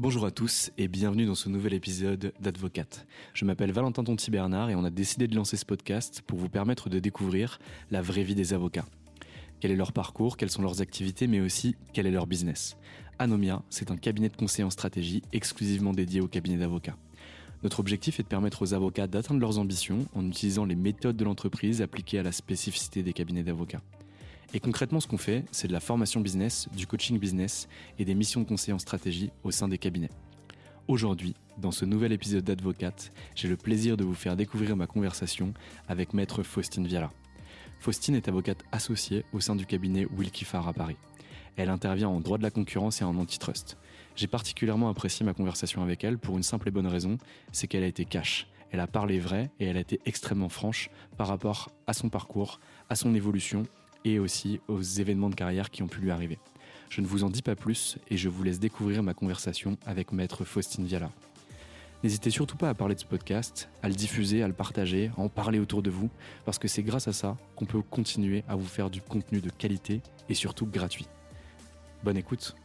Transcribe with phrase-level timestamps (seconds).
[0.00, 3.06] Bonjour à tous et bienvenue dans ce nouvel épisode d'Advocate.
[3.34, 6.48] Je m'appelle Valentin Tonti Bernard et on a décidé de lancer ce podcast pour vous
[6.48, 7.58] permettre de découvrir
[7.90, 8.86] la vraie vie des avocats.
[9.60, 12.78] Quel est leur parcours, quelles sont leurs activités, mais aussi quel est leur business.
[13.18, 16.96] Anomia, c'est un cabinet de conseil en stratégie exclusivement dédié aux cabinets d'avocats.
[17.62, 21.24] Notre objectif est de permettre aux avocats d'atteindre leurs ambitions en utilisant les méthodes de
[21.26, 23.82] l'entreprise appliquées à la spécificité des cabinets d'avocats.
[24.52, 27.68] Et concrètement, ce qu'on fait, c'est de la formation business, du coaching business
[28.00, 30.10] et des missions de conseil en stratégie au sein des cabinets.
[30.88, 35.54] Aujourd'hui, dans ce nouvel épisode d'Advocate, j'ai le plaisir de vous faire découvrir ma conversation
[35.86, 37.12] avec maître Faustine Viala.
[37.78, 40.96] Faustine est avocate associée au sein du cabinet Wilkie Farr à Paris.
[41.56, 43.76] Elle intervient en droit de la concurrence et en antitrust.
[44.16, 47.18] J'ai particulièrement apprécié ma conversation avec elle pour une simple et bonne raison,
[47.52, 48.48] c'est qu'elle a été cash.
[48.72, 52.60] Elle a parlé vrai et elle a été extrêmement franche par rapport à son parcours,
[52.88, 53.62] à son évolution
[54.04, 56.38] et aussi aux événements de carrière qui ont pu lui arriver.
[56.88, 60.12] Je ne vous en dis pas plus et je vous laisse découvrir ma conversation avec
[60.12, 61.10] maître Faustine Viala.
[62.02, 65.20] N'hésitez surtout pas à parler de ce podcast, à le diffuser, à le partager, à
[65.20, 66.08] en parler autour de vous,
[66.46, 69.50] parce que c'est grâce à ça qu'on peut continuer à vous faire du contenu de
[69.50, 71.06] qualité et surtout gratuit.
[72.02, 72.56] Bonne écoute.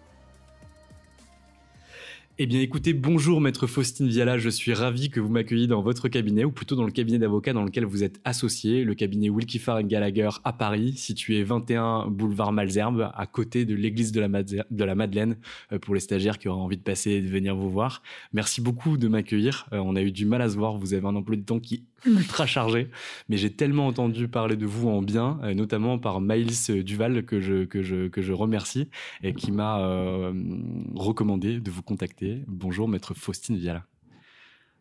[2.37, 6.09] Eh bien écoutez, bonjour maître Faustine Viala, je suis ravi que vous m'accueilliez dans votre
[6.09, 9.57] cabinet, ou plutôt dans le cabinet d'avocats dans lequel vous êtes associé, le cabinet Wilkie
[9.57, 15.37] Farr Gallagher à Paris, situé 21 boulevard Malzerbe, à côté de l'église de, la Madeleine,
[15.71, 18.03] euh, pour les stagiaires qui auraient envie de passer et de venir vous voir.
[18.33, 21.07] Merci beaucoup de m'accueillir, Euh, on a eu du mal à se voir, vous avez
[21.07, 22.89] un emploi de temps qui est ultra chargé,
[23.29, 27.39] mais j'ai tellement entendu parler de vous en bien, euh, notamment par Maïlis Duval que
[27.39, 28.89] je, que je, que je remercie,
[29.23, 30.33] et qui m'a euh,
[30.95, 32.24] recommandé de vous contacter.
[32.47, 33.85] Bonjour, maître Faustine Viala.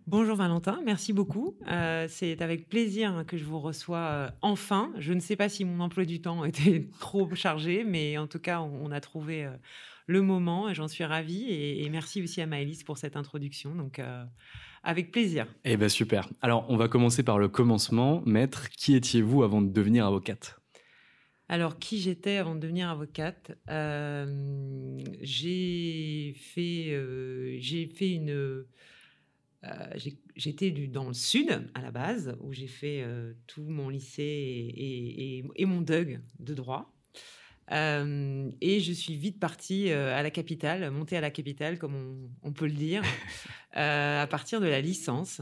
[0.06, 1.56] Bonjour Valentin, merci beaucoup.
[1.66, 4.92] Euh, c'est avec plaisir que je vous reçois euh, enfin.
[4.98, 8.38] Je ne sais pas si mon emploi du temps était trop chargé, mais en tout
[8.38, 9.56] cas, on, on a trouvé euh,
[10.06, 11.44] le moment et j'en suis ravie.
[11.44, 13.74] Et, et merci aussi à Maëlys pour cette introduction.
[13.74, 13.98] Donc,
[14.82, 15.46] avec plaisir.
[15.64, 16.28] Eh ben super.
[16.42, 18.22] Alors, on va commencer par le commencement.
[18.26, 20.60] Maître, qui étiez-vous avant de devenir avocate?
[21.48, 28.30] Alors, qui j'étais avant de devenir avocate Euh, J'ai fait, euh, j'ai fait une.
[28.30, 28.68] euh,
[30.36, 33.04] J'étais dans le sud à la base, où j'ai fait
[33.46, 36.92] tout mon lycée et, et- et- et mon DUG de droit.
[37.72, 41.94] Euh, et je suis vite partie euh, à la capitale, montée à la capitale, comme
[41.94, 43.02] on, on peut le dire,
[43.76, 45.40] euh, à partir de la licence.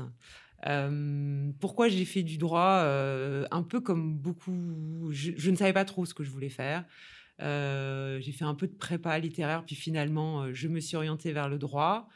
[0.67, 5.11] Euh, pourquoi j'ai fait du droit Euh, Un peu comme beaucoup.
[5.11, 6.85] Je, ne savais pas trop ce que je voulais faire.
[7.41, 11.49] Euh, j'ai fait un peu de prépa littéraire, puis finalement, je me suis orientée vers
[11.49, 12.09] le droit.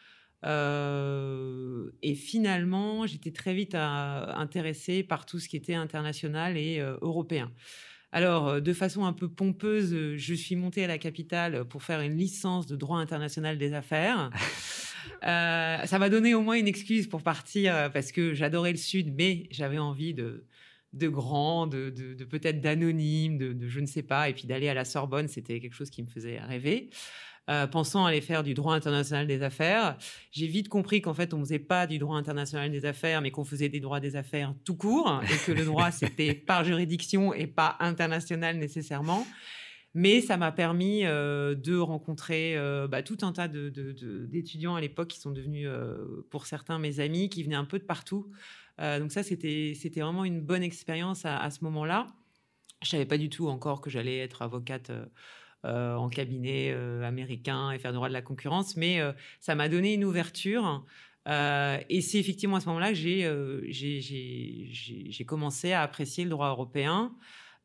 [0.45, 7.51] Et finalement, j'étais très vite intéressée par tout ce qui était international et européen.
[8.13, 12.17] Alors, de façon un peu pompeuse, je suis montée à la capitale pour faire une
[12.17, 14.31] licence de droit international des affaires.
[15.25, 18.77] Euh, ça m'a donné au moins une excuse pour partir euh, parce que j'adorais le
[18.79, 20.45] Sud, mais j'avais envie de,
[20.93, 24.29] de grand, de, de- de peut-être d'anonyme, de, de je ne sais pas.
[24.29, 26.91] Et puis d'aller à la Sorbonne, c'était quelque chose qui me faisait rêver.
[27.49, 29.97] Euh, pensant aller faire du droit international des affaires,
[30.33, 33.45] j'ai vite compris qu'en fait, on faisait pas du droit international des affaires, mais qu'on
[33.45, 37.47] faisait des droits des affaires tout court, et que le droit, c'était par juridiction et
[37.47, 39.25] pas international nécessairement.
[39.99, 45.09] Mais ça m'a permis euh, de rencontrer euh, bah, tout un tas d'étudiants à l'époque
[45.09, 48.31] qui sont devenus, euh, pour certains, mes amis, qui venaient un peu de partout.
[48.79, 52.09] Donc ça, c'était vraiment une bonne expérience à, ce moment-là.
[52.83, 54.93] Je savais pas du tout encore que j'allais être avocate
[55.65, 59.01] en cabinet américain et faire droit de la concurrence, mais
[59.41, 60.85] ça m'a donné une ouverture.
[61.27, 67.17] et c'est effectivement à ce moment-là que j'ai commencé à apprécier le droit européen.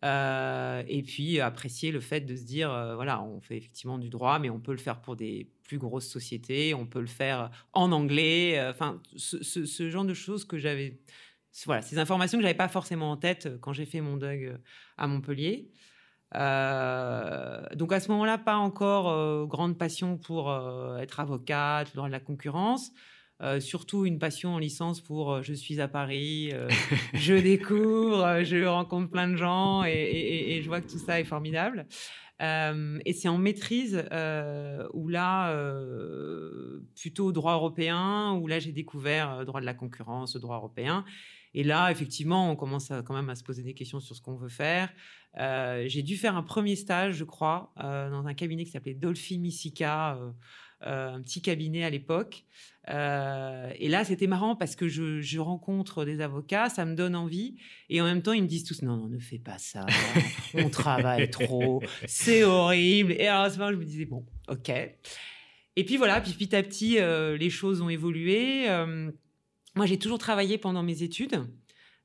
[0.03, 4.09] Euh, et puis apprécier le fait de se dire, euh, voilà, on fait effectivement du
[4.09, 7.51] droit, mais on peut le faire pour des plus grosses sociétés, on peut le faire
[7.74, 11.00] en anglais, euh, enfin, ce, genre de choses que j'avais,
[11.65, 14.57] voilà, ces informations que j'avais pas forcément en tête quand j'ai fait mon DUG
[14.98, 15.69] à Montpellier.
[16.33, 16.39] donc
[17.94, 20.51] à ce moment-là, pas encore grande passion pour
[21.00, 22.92] être avocate, le droit de la concurrence.
[23.41, 26.69] Euh, surtout une passion en licence pour euh, je suis à Paris, euh,
[27.15, 31.88] je découvre, je rencontre plein de gens et, je vois que tout ça est formidable.
[32.39, 34.03] et c'est en maîtrise
[34.93, 35.53] où là,
[36.95, 41.03] plutôt droit européen, où là j'ai découvert droit de la concurrence, droit européen.
[41.53, 44.35] Et là, effectivement, on commence quand même à se poser des questions sur ce qu'on
[44.35, 44.89] veut faire.
[45.38, 50.17] j'ai dû faire un premier stage, je crois, dans un cabinet qui s'appelait Dolphy Missica,
[50.83, 52.45] un petit cabinet à l'époque.
[52.89, 57.56] Euh, et là, c'était marrant parce que je, rencontre des avocats, ça me donne envie.
[57.89, 59.86] Et en même temps, ils me disent tous non, non, ne fais pas ça.
[60.54, 61.81] on travaille trop.
[62.07, 63.13] C'est horrible.
[63.13, 64.69] Et alors, à ce moment, je me disais bon, ok.
[65.78, 68.69] Et puis voilà, puis petit à petit, euh, les choses ont évolué.
[68.69, 69.12] Euh,
[69.75, 71.44] moi, j'ai toujours travaillé pendant mes études.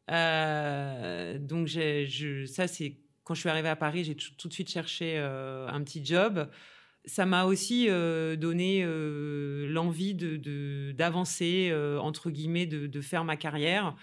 [0.09, 5.19] donc, je, ça, c'est quand je suis arrivée à Paris, j'ai tout de suite cherché
[5.19, 6.49] un petit job
[7.07, 13.37] ça m'a aussi euh, donné euh, l'envie de, d'avancer, euh, entre guillemets, de, faire ma
[13.37, 13.95] carrière,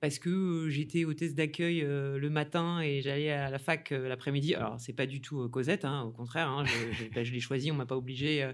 [0.00, 4.54] parce que j'étais hôtesse d'accueil le matin et j'allais à la fac l'après-midi.
[4.54, 7.72] Alors, c'est pas du tout Cosette, hein, au contraire, hein, je, bah, je, l'ai choisi,
[7.72, 8.48] on m'a pas obligé.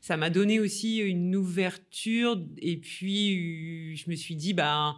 [0.00, 4.96] ça m'a donné aussi une ouverture, et puis je me suis dit, bah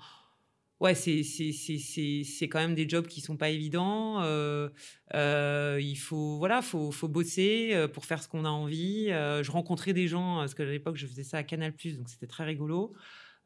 [0.80, 4.22] ouais, c'est, c'est, quand même des jobs qui sont pas évidents.
[4.22, 4.68] Euh,
[5.14, 9.08] euh, il faut, voilà, faut, faut bosser euh, pour faire ce qu'on a envie.
[9.08, 12.44] je rencontrais des gens, parce qu'à l'époque, je faisais ça à Canal+, donc c'était très
[12.44, 12.94] rigolo.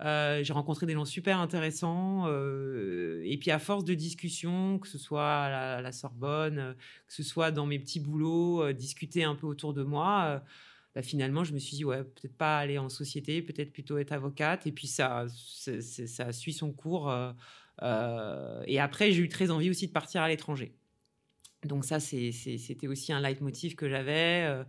[0.00, 2.28] j'ai rencontré des gens super intéressants.
[2.28, 6.76] et puis, à force de discussion, que ce soit à la Sorbonne,
[7.06, 10.42] que ce soit dans mes petits boulots, discuter un peu autour de moi
[10.94, 14.12] bah, finalement, je me suis dit, ouais, peut-être pas aller en société, peut-être plutôt être
[14.12, 14.66] avocate.
[14.66, 17.10] Et puis, ça, ça suit son cours.
[17.10, 17.32] Euh,
[17.82, 20.72] euh, et après, j'ai eu très envie aussi de partir à l'étranger.
[21.64, 24.64] Donc ça, c'était aussi un leitmotiv que j'avais.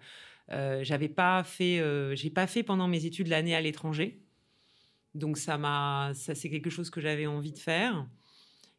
[0.52, 1.84] Euh, j'avais pas fait,
[2.16, 4.22] j'ai pas fait pendant mes études l'année à l'étranger.
[5.14, 8.08] Donc ça c'est quelque chose que j'avais envie de faire.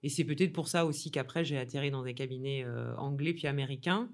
[0.03, 2.65] Et c'est peut-être pour ça aussi qu'après j'ai atterri dans des cabinets
[2.97, 4.09] anglais puis américains.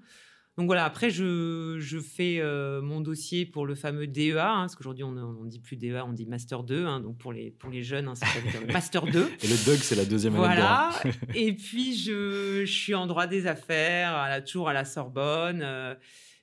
[0.57, 4.75] Donc voilà, après, je, je fais euh, mon dossier pour le fameux DEA, hein, parce
[4.75, 6.85] qu'aujourd'hui, on ne dit plus DEA, on dit Master 2.
[6.85, 9.31] Hein, donc pour les, pour les jeunes, hein, c'est Master 2.
[9.41, 10.91] Et le DUG, c'est la deuxième année voilà.
[11.03, 14.85] de et puis, je, je, suis en droit des affaires, à la, toujours à la
[14.85, 15.61] Sorbonne.
[15.63, 15.95] Euh,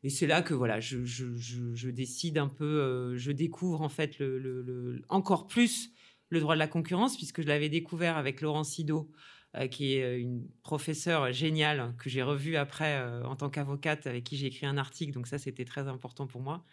[0.03, 3.89] et c'est là que voilà, je, je, je, décide un peu, euh, je découvre en
[3.89, 5.91] fait le, le, encore plus
[6.31, 9.11] le droit de la concurrence, puisque je l'avais découvert avec Laurent Sido
[9.57, 14.07] euh, qui est euh, une professeure géniale que j'ai revue après euh, en tant qu'avocate,
[14.07, 15.13] avec qui j'ai écrit un article.
[15.13, 16.65] Donc ça, c'était très important pour moi.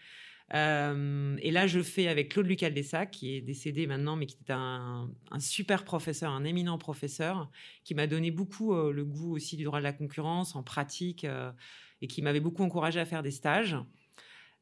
[0.54, 4.54] et là, je fais avec Claude Lucas Dessac, qui est décédé maintenant, mais qui était
[4.54, 5.10] un,
[5.40, 7.50] super professeur, un éminent professeur,
[7.84, 11.26] qui m'a donné beaucoup le goût aussi du droit de la concurrence en pratique
[12.02, 13.76] et qui m'avait beaucoup encouragé à faire des stages.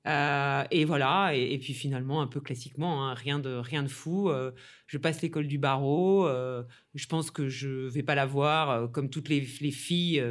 [0.08, 4.30] Euh, et voilà, et, puis finalement, un peu classiquement, hein, rien, de, rien de fou.
[4.30, 4.52] Euh,
[4.88, 6.28] je passe l'école du barreau.
[6.28, 10.24] Euh, je pense que je vais pas la voir comme toutes les, les filles.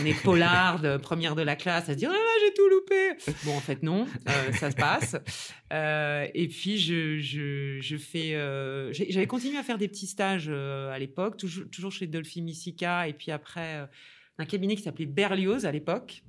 [0.00, 3.34] on est polarde, première de la classe, à se dire ah, j'ai tout loupé.
[3.44, 4.06] Bon, en fait, non,
[4.52, 5.16] ça se passe.
[6.34, 8.32] et puis, je, je, je fais.
[8.92, 13.14] J'avais continué à faire des petits stages à l'époque, toujours, toujours chez Dolphy Missica, et
[13.14, 13.88] puis après,
[14.38, 16.22] un cabinet qui s'appelait Berlioz à l'époque.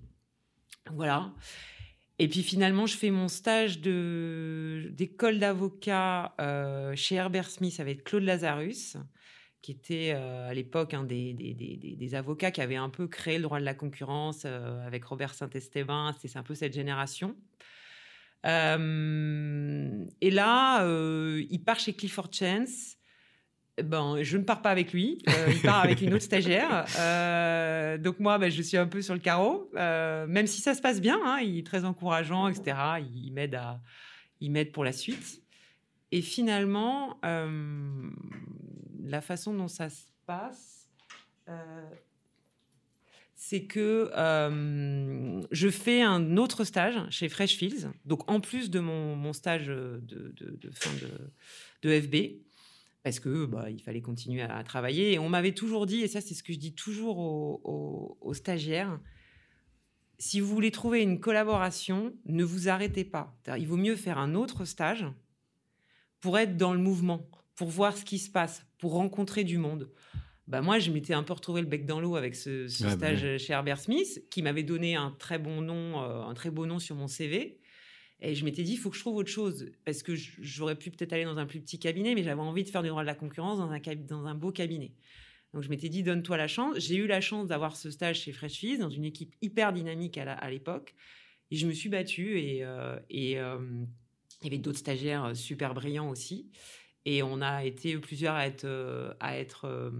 [0.93, 1.33] Voilà.
[2.17, 8.23] Et puis finalement, je fais mon stage d'école d'avocat euh, chez Herbert Smith avec Claude
[8.23, 8.95] Lazarus,
[9.61, 13.59] qui était euh, à l'époque un des, avocats qui avait un peu créé le droit
[13.59, 16.13] de la concurrence euh, avec Robert Saint-Esteban.
[16.21, 17.35] C'est un peu cette génération.
[18.45, 20.85] et là,
[21.49, 22.95] il part chez Clifford Chance
[23.83, 25.17] ben, je ne pars pas avec lui.
[25.27, 26.85] Euh, il part avec une autre stagiaire.
[26.97, 30.73] Euh, donc moi, ben, je suis un peu sur le carreau, euh, même si ça
[30.73, 31.19] se passe bien.
[31.23, 32.77] Hein, il est très encourageant, etc.
[33.13, 33.81] Il, m'aide à,
[34.39, 35.41] il m'aide pour la suite.
[36.11, 37.19] Et finalement,
[39.03, 40.89] la façon dont ça se passe,
[43.35, 44.09] c'est que
[45.51, 47.89] je fais un autre stage chez Freshfields.
[48.05, 51.31] Donc en plus de mon, mon stage de, de, de fin de,
[51.81, 52.45] de FB.
[53.05, 55.13] Parce que bah, il fallait continuer à, travailler.
[55.13, 58.99] Et on m'avait toujours dit, et ça c'est ce que je dis toujours aux, stagiaires,
[60.17, 63.37] si vous voulez trouver une collaboration, ne vous arrêtez pas.
[63.59, 65.05] Il vaut mieux faire un autre stage
[66.19, 69.91] pour être dans le mouvement, pour voir ce qui se passe, pour rencontrer du monde.
[70.47, 73.37] Bah moi, je m'étais un peu retrouvé le bec dans l'eau avec ce, bah stage
[73.37, 76.79] chez Herbert Smith, qui m'avait donné un très bon nom, euh, un très beau nom
[76.79, 77.59] sur mon CV.
[78.21, 79.71] Et je m'étais dit, il faut que je trouve autre chose.
[79.83, 82.69] Parce que j'aurais pu peut-être aller dans un plus petit cabinet, mais j'avais envie de
[82.69, 84.93] faire du droit de la concurrence dans un, beau cabinet.
[85.53, 86.77] Donc je m'étais dit, donne-toi la chance.
[86.77, 90.49] J'ai eu la chance d'avoir ce stage chez Freshfields, dans une équipe hyper dynamique à
[90.49, 90.95] l'époque.
[91.51, 92.39] Et je me suis battue.
[92.39, 93.59] Et, euh, euh,
[94.41, 96.49] il y avait d'autres stagiaires euh, super brillants aussi.
[97.05, 99.93] Et on a été plusieurs à être, à être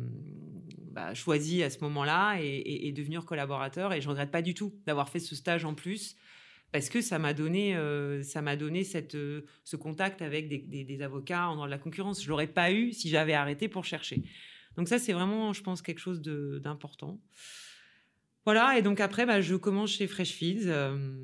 [0.91, 3.93] bah, choisis à ce moment-là et, et, devenir collaborateurs.
[3.93, 6.15] Et je ne regrette pas du tout d'avoir fait ce stage en plus
[6.75, 11.01] parce que ça m'a donné, euh, ça m'a donné cette, euh, ce contact avec des,
[11.01, 12.21] avocats en droit de la concurrence.
[12.21, 14.23] Je l'aurais pas eu si j'avais arrêté pour chercher.
[14.75, 17.21] Donc ça, c'est vraiment, je pense, quelque chose d'important.
[18.43, 21.15] Voilà, et donc après, bah, je commence chez Freshfields euh,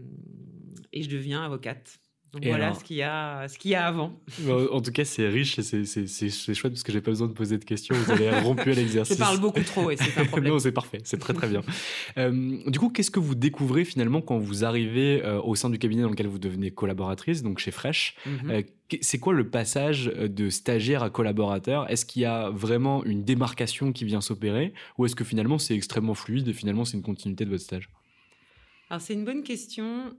[0.93, 1.99] et je deviens avocate.
[2.33, 4.13] Donc voilà ce qu'il y a, ce qu'il y a avant.
[4.71, 7.57] En tout cas, c'est riche et c'est chouette parce que j'ai pas besoin de poser
[7.57, 7.93] de questions.
[7.93, 9.15] Vous avez rompu à l'exercice.
[9.15, 10.53] Je parle beaucoup trop et c'est un problème.
[10.53, 11.61] non, c'est parfait, c'est très très bien.
[12.17, 15.77] Euh, du coup, qu'est-ce que vous découvrez finalement quand vous arrivez euh, au sein du
[15.77, 18.15] cabinet dans lequel vous devenez collaboratrice, donc chez Fresh?
[18.25, 18.51] Mhm.
[18.51, 18.61] euh,
[19.01, 21.89] C'est quoi le passage de stagiaire à collaborateur?
[21.91, 24.73] Est-ce qu'il y a vraiment une démarcation qui vient s'opérer?
[24.97, 27.89] Ou est-ce que finalement c'est extrêmement fluide et finalement c'est une continuité de votre stage?
[28.89, 30.13] Alors c'est une bonne question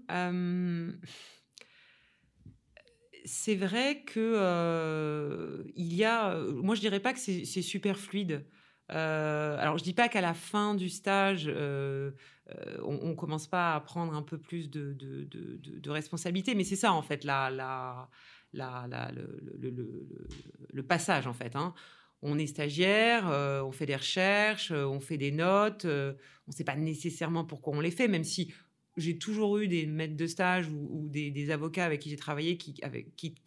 [3.25, 6.35] c'est vrai que euh, il y a.
[6.35, 8.45] Euh, moi, je dirais pas que c'est super fluide.
[8.91, 12.13] Euh, alors, je dis pas qu'à la fin du stage, on,
[13.09, 16.93] ne commence pas à prendre un peu plus de, de, de, responsabilité, mais c'est ça
[16.93, 18.09] en fait la, la,
[18.53, 19.11] la,
[20.73, 21.57] le, passage en fait.
[21.57, 21.75] Hein.
[22.21, 23.27] On est stagiaire,
[23.65, 26.15] on fait des recherches, on fait des notes, on
[26.49, 28.53] ne sait pas nécessairement pourquoi on les fait, même si
[28.97, 32.75] j'ai toujours eu des maîtres de stage ou, des, avocats avec qui j'ai travaillé qui,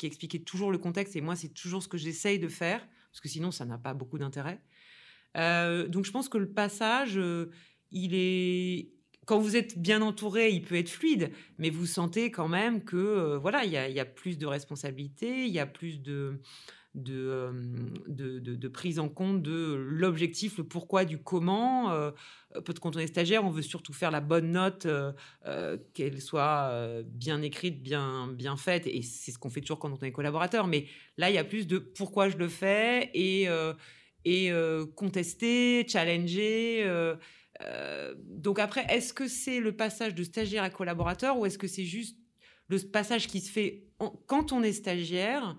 [0.03, 1.15] expliquaient toujours le contexte.
[1.15, 3.93] Et moi, c'est toujours ce que j'essaye de faire, parce que sinon, ça n'a pas
[3.93, 4.59] beaucoup d'intérêt.
[5.37, 7.51] Euh, donc, je pense que le passage, euh,
[7.91, 8.89] il est.
[9.25, 12.95] Quand vous êtes bien entouré, il peut être fluide, mais vous sentez quand même que
[12.95, 16.39] euh, voilà, il y, y, a plus de responsabilités, il y a plus de,
[17.09, 17.51] euh,
[18.07, 21.91] de, prise en compte de l'objectif, le pourquoi, du comment.
[21.91, 22.11] Euh,
[22.81, 26.71] quand on est stagiaire, on veut surtout faire la bonne note, euh, qu'elle soit
[27.05, 30.67] bien écrite, bien, bien faite, et c'est ce qu'on fait toujours quand on est collaborateur.
[30.67, 30.85] Mais
[31.17, 33.47] là, il y a plus de pourquoi je le fais et,
[34.23, 34.51] et
[34.95, 37.15] contester, challenger.
[38.15, 41.85] donc après, est-ce que c'est le passage de stagiaire à collaborateur ou est-ce que c'est
[41.85, 42.17] juste
[42.67, 43.83] le passage qui se fait
[44.27, 45.55] quand on est stagiaire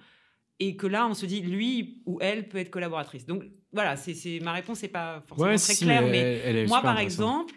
[0.58, 3.26] et que là, on se dit, lui ou elle peut être collaboratrice.
[3.26, 7.54] Donc voilà, c'est ma réponse n'est pas forcément très claire, mais moi, par exemple,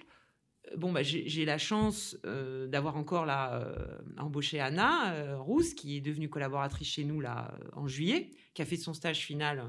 [0.72, 5.98] euh, bon, bah, j'ai la chance euh, d'avoir encore là euh, embauché Anna Rousse, qui
[5.98, 9.63] est devenue collaboratrice chez nous là en juillet, qui a fait son stage final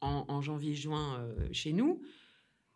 [0.00, 2.02] en, en janvier-juin chez nous.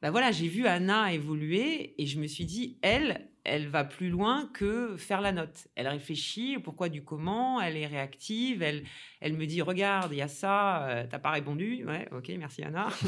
[0.02, 4.10] Bah voilà, j'ai vu Anna évoluer et je me suis dit, elle, elle va plus
[4.10, 5.68] loin que faire la note.
[5.74, 8.84] Elle réfléchit au pourquoi du comment, elle est réactive, elle,
[9.20, 11.84] elle me dit, regarde, il y a ça, euh, t'as pas répondu.
[11.86, 12.88] Ouais, ok, merci Anna.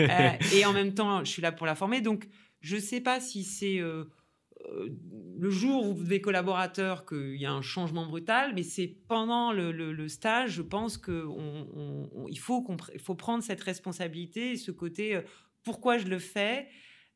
[0.00, 2.00] Euh, et en même temps, je suis là pour la former.
[2.00, 2.28] Donc,
[2.60, 4.04] je sais pas si c'est euh,
[5.38, 9.52] le jour où vous devez collaborateur qu'il y a un changement brutal, mais c'est pendant
[9.52, 12.66] le, stage, je pense qu'il faut,
[12.98, 15.20] faut prendre cette responsabilité, ce côté
[15.62, 16.68] pourquoi je le fais.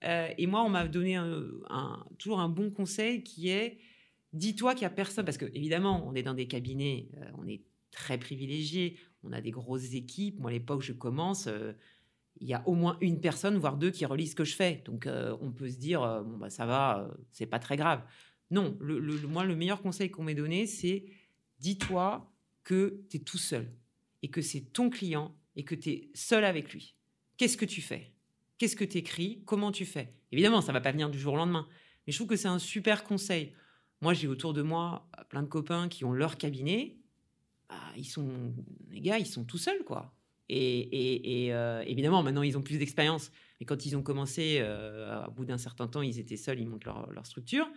[0.07, 1.21] Euh, et moi, on m'a donné
[2.19, 3.79] toujours un bon conseil qui est
[4.33, 7.47] dis-toi qu'il y a personne, parce que évidemment, on est dans des cabinets, euh, on
[7.47, 10.39] est très privilégié, on a des grosses équipes.
[10.39, 11.73] Moi, à l'époque, je commence, euh,
[12.39, 14.83] il y a au moins une personne, voire deux, qui relisent ce que je fais.
[14.85, 15.09] Donc,
[15.41, 18.03] on peut se dire bon bah ça va, c'est pas très grave.
[18.51, 21.07] Non, le, moi, le meilleur conseil qu'on m'ait donné, c'est
[21.61, 22.31] dis-toi
[22.63, 23.73] que tu es tout seul
[24.23, 26.95] et que c'est ton client et que tu es seul avec lui.
[27.39, 28.13] Qu'est-ce que tu fais?
[28.59, 30.13] Qu'est-ce que tu écris, comment tu fais?
[30.33, 31.67] Évidemment, ça va pas venir du jour au lendemain,
[32.07, 33.53] mais je trouve que c'est un super conseil.
[34.01, 36.97] Moi, j'ai autour de moi euh, plein de copains qui ont leur cabinet.
[37.69, 38.55] Bah, ils sont,
[38.91, 40.13] les gars, ils sont tout seuls, quoi.
[40.49, 43.33] Et, euh, évidemment, maintenant, ils ont plus d'expérience.
[43.59, 46.69] Mais quand ils ont commencé, euh, à bout d'un certain temps, ils étaient seuls, ils
[46.69, 47.69] montent leur, structure.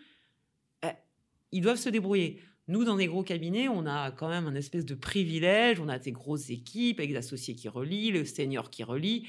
[1.52, 2.42] ils doivent se débrouiller.
[2.68, 5.80] Nous, dans des gros cabinets, on a quand même un espèce de privilège.
[5.80, 9.26] On a des grosses équipes avec des associés qui relient, le senior qui relie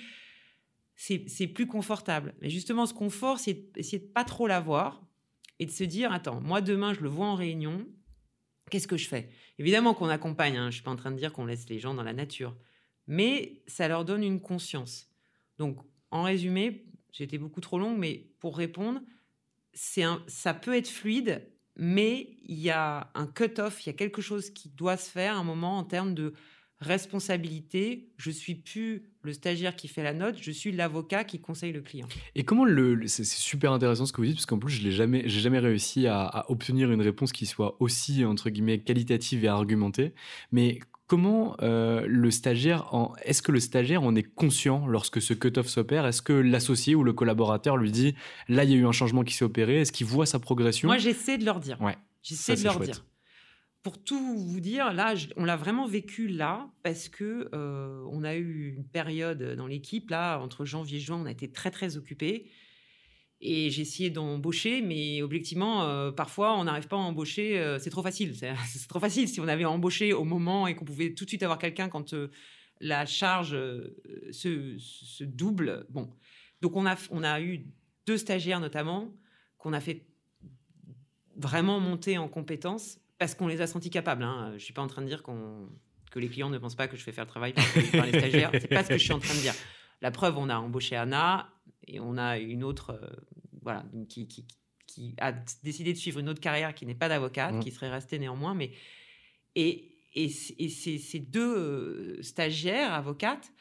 [1.02, 2.34] c'est plus confortable.
[2.42, 5.02] Mais justement, ce confort, c'est essayer de pas trop l'avoir
[5.58, 7.86] et de se dire, attends, moi demain, je le vois en réunion,
[8.70, 9.30] qu'est-ce que je fais?
[9.58, 11.94] Évidemment qu'on accompagne, hein, je suis pas en train de dire qu'on laisse les gens
[11.94, 12.54] dans la nature,
[13.06, 15.08] mais ça leur donne une conscience.
[15.56, 15.78] Donc,
[16.10, 19.00] en résumé, j'étais beaucoup trop longue, mais pour répondre,
[19.72, 24.50] ça peut être fluide, mais il y a un cut-off, il y a quelque chose
[24.50, 26.34] qui doit se faire à un moment en termes de
[26.80, 28.08] responsabilité.
[28.16, 31.82] Je suis plus le stagiaire qui fait la note, je suis l'avocat qui conseille le
[31.82, 32.08] client.
[32.34, 34.90] Et comment le, c'est super intéressant ce que vous dites parce qu'en plus je n'ai
[34.90, 39.44] jamais j'ai jamais réussi à, à, obtenir une réponse qui soit aussi entre guillemets qualitative
[39.44, 40.14] et argumentée.
[40.52, 42.88] Mais Comment euh, le stagiaire,
[43.24, 46.06] est-ce que le stagiaire en est conscient lorsque ce cut-off s'opère?
[46.06, 48.14] Est-ce que l'associé ou le collaborateur lui dit
[48.48, 50.86] là il y a eu un changement qui s'est opéré Est-ce qu'il voit sa progression?
[50.86, 51.80] Moi j'essaie de leur dire.
[51.80, 51.98] Ouais.
[52.22, 53.04] J'essaie de leur dire.
[53.82, 58.34] Pour tout vous dire, là, on l'a vraiment vécu là parce que euh, on a
[58.34, 61.96] eu une période dans l'équipe là entre janvier et juin, on a été très très
[61.96, 62.50] occupés.
[63.40, 67.58] Et j'ai essayé d'embaucher, mais objectivement, euh, parfois, on n'arrive pas à embaucher.
[67.58, 68.36] Euh, c'est trop facile.
[68.36, 68.52] C'est
[68.88, 69.28] trop facile.
[69.28, 72.14] Si on avait embauché au moment et qu'on pouvait tout de suite avoir quelqu'un quand
[72.80, 73.52] la charge
[74.30, 75.86] se, se, double.
[75.88, 76.10] Bon.
[76.60, 77.66] Donc, on a, on a eu
[78.06, 79.10] deux stagiaires notamment
[79.56, 80.06] qu'on a fait
[81.36, 84.24] vraiment monter en compétences parce qu'on les a sentis capables.
[84.24, 84.46] Hein.
[84.48, 85.68] Je ne suis pas en train de dire qu'on
[86.10, 88.18] que les clients ne pensent pas que je fais faire le travail par, par les
[88.18, 88.50] stagiaires.
[88.52, 89.54] C'est pas ce que je suis en train de dire.
[90.00, 91.48] La preuve, on a embauché Anna
[91.86, 93.06] et on a une autre, euh,
[93.62, 94.46] voilà, qui, qui,
[94.86, 97.60] qui, a décidé de suivre une autre carrière qui n'est pas d'avocate, mmh.
[97.60, 98.54] qui serait restée néanmoins.
[98.54, 98.72] Mais,
[99.54, 103.52] et, et, ces, deux euh, stagiaires avocates,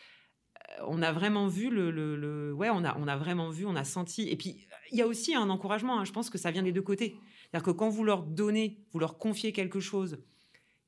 [0.79, 3.75] euh, on a vraiment vu le, le, ouais, on a, on a vraiment vu, on
[3.75, 4.29] a senti.
[4.29, 5.99] Et puis, il y a aussi un encouragement.
[5.99, 7.17] Hein, je pense que ça vient des deux côtés.
[7.51, 10.19] C'est-à-dire que quand vous leur donnez, vous leur confiez quelque chose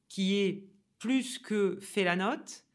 [0.07, 0.67] qui est
[0.99, 2.65] plus que fait la note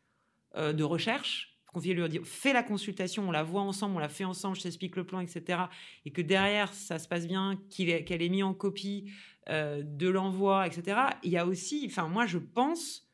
[0.56, 4.24] de recherche, confier lui dire fais la consultation, on la voit ensemble, on la fait
[4.24, 5.64] ensemble, je t'explique le plan, etc.
[6.06, 9.10] Et que derrière ça se passe bien, qu'elle est, mise en copie
[9.50, 11.00] euh, de l'envoi, etc.
[11.22, 13.05] Il y a aussi, enfin moi je pense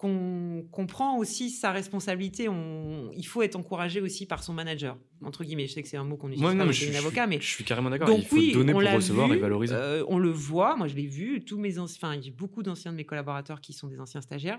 [0.00, 2.48] qu'on comprend aussi sa responsabilité.
[2.48, 5.66] On, il faut être encouragé aussi par son manager, entre guillemets.
[5.66, 7.64] Je sais que c'est un mot qu'on utilise pas avec un avocat, mais je suis
[7.64, 8.08] carrément d'accord.
[8.08, 9.74] Il faut donner pour recevoir et valoriser.
[9.74, 10.74] Euh, on le voit.
[10.74, 11.44] Moi, je l'ai vu.
[11.44, 14.58] Tous mes anciens, j'ai beaucoup d'anciens de mes collaborateurs qui sont des anciens stagiaires.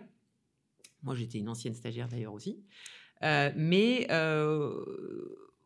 [1.01, 2.59] Moi, j'étais une ancienne stagiaire d'ailleurs aussi.
[3.23, 4.75] Euh, mais euh,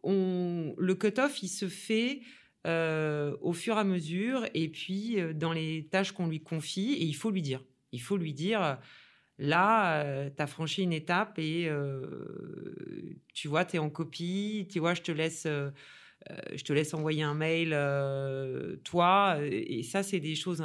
[0.04, 2.22] on, le cut-off, il se fait
[2.64, 7.14] au fur et à mesure et puis dans les tâches qu'on lui confie, et il
[7.14, 7.62] faut lui dire.
[7.92, 8.80] Il faut lui dire,
[9.38, 11.70] là, tu as franchi une étape et
[13.34, 15.48] tu vois, tu es en copie, tu vois, je te laisse...
[15.48, 17.70] je te laisse envoyer un mail,
[18.84, 19.38] toi.
[19.42, 20.64] Et ça, c'est des choses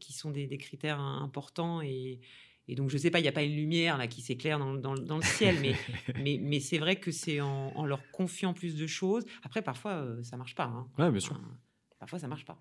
[0.00, 2.20] qui sont des, des, critères importants et,
[2.66, 4.58] et donc, je ne sais pas, il n'y a pas une lumière là qui s'éclaire
[4.58, 5.74] dans, dans, le ciel, mais,
[6.22, 9.24] mais, mais c'est vrai que c'est en, leur confiant plus de choses.
[9.42, 10.64] Après, parfois, euh, ça ne marche pas.
[10.64, 10.88] Hein.
[10.98, 11.38] Ouais, bien sûr.
[11.98, 12.58] parfois, ça ne marche pas.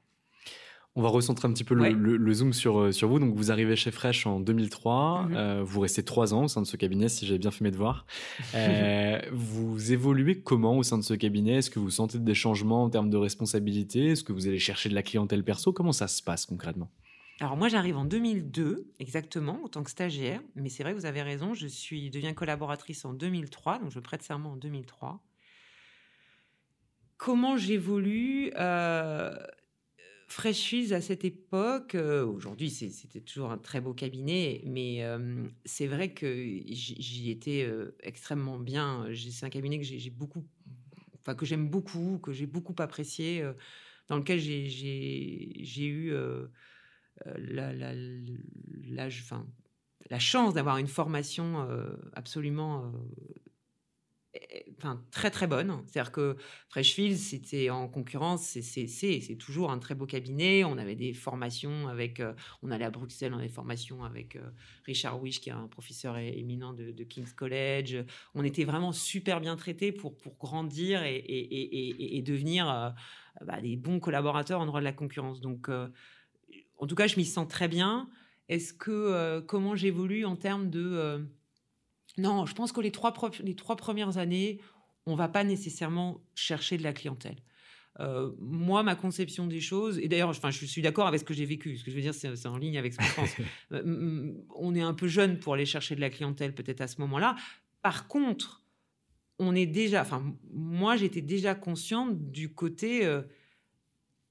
[0.95, 3.17] On va recentrer un petit peu le, zoom sur, euh, sur vous.
[3.17, 5.23] Donc, vous arrivez chez Fresh en 2003.
[5.23, 5.35] Mhm.
[5.35, 7.71] euh, vous restez trois ans au sein de ce cabinet, si j'ai bien fait mes
[7.71, 8.05] devoirs.
[8.55, 11.55] Euh, vous évoluez comment au sein de ce cabinet?
[11.55, 14.11] Est-ce que vous sentez des changements en termes de responsabilité?
[14.11, 15.73] Est-ce que vous allez chercher de la clientèle perso?
[15.73, 16.91] Comment ça se passe concrètement?
[17.39, 21.07] Alors moi j'arrive en 2002 exactement en tant que stagiaire, mais c'est vrai que vous
[21.07, 25.19] avez raison, je suis deviens collaboratrice en 2003, donc je prête serment en 2003.
[27.17, 28.51] Comment j'évolue?
[28.55, 29.35] Euh,
[30.33, 35.85] Freshfields à cette époque, euh, aujourd'hui c'était toujours un très beau cabinet, mais euh, c'est
[35.85, 39.05] vrai que j'y étais euh, extrêmement bien.
[39.13, 40.43] C'est un cabinet que j'ai beaucoup,
[41.21, 43.47] enfin que j'aime beaucoup, que j'ai beaucoup apprécié,
[44.07, 46.11] dans lequel j'ai eu
[47.27, 49.09] la,
[50.17, 51.69] chance d'avoir une formation
[52.13, 52.91] absolument
[55.11, 55.83] très très bonne.
[55.87, 56.37] C'est-à-dire que
[56.69, 60.63] Freshfields, c'était en concurrence, c'est toujours un très beau cabinet.
[60.63, 62.21] On avait des formations avec,
[62.61, 64.37] on allait à Bruxelles, on avait des formations avec
[64.85, 68.03] Richard Wish, qui est un professeur éminent de, King's College.
[68.33, 72.93] On était vraiment super bien traités pour, pour grandir et, devenir
[73.41, 75.41] bah, des bons collaborateurs en droit de la concurrence.
[75.41, 75.69] Donc,
[76.77, 78.09] en tout cas, je m'y sens très bien.
[78.49, 81.19] Est-ce que euh, comment j'évolue en termes de euh,
[82.17, 84.59] non, je pense que les trois, les trois premières années,
[85.05, 87.37] on va pas nécessairement chercher de la clientèle.
[87.99, 91.33] Euh, moi, ma conception des choses, et d'ailleurs, enfin, je suis d'accord avec ce que
[91.33, 91.77] j'ai vécu.
[91.77, 93.35] Ce que je veux dire, c'est en ligne avec ce que je pense.
[94.55, 97.35] on est un peu jeune pour aller chercher de la clientèle, peut-être à ce moment-là.
[97.81, 98.63] Par contre,
[99.39, 103.07] on est déjà, enfin, moi, j'étais déjà consciente du côté,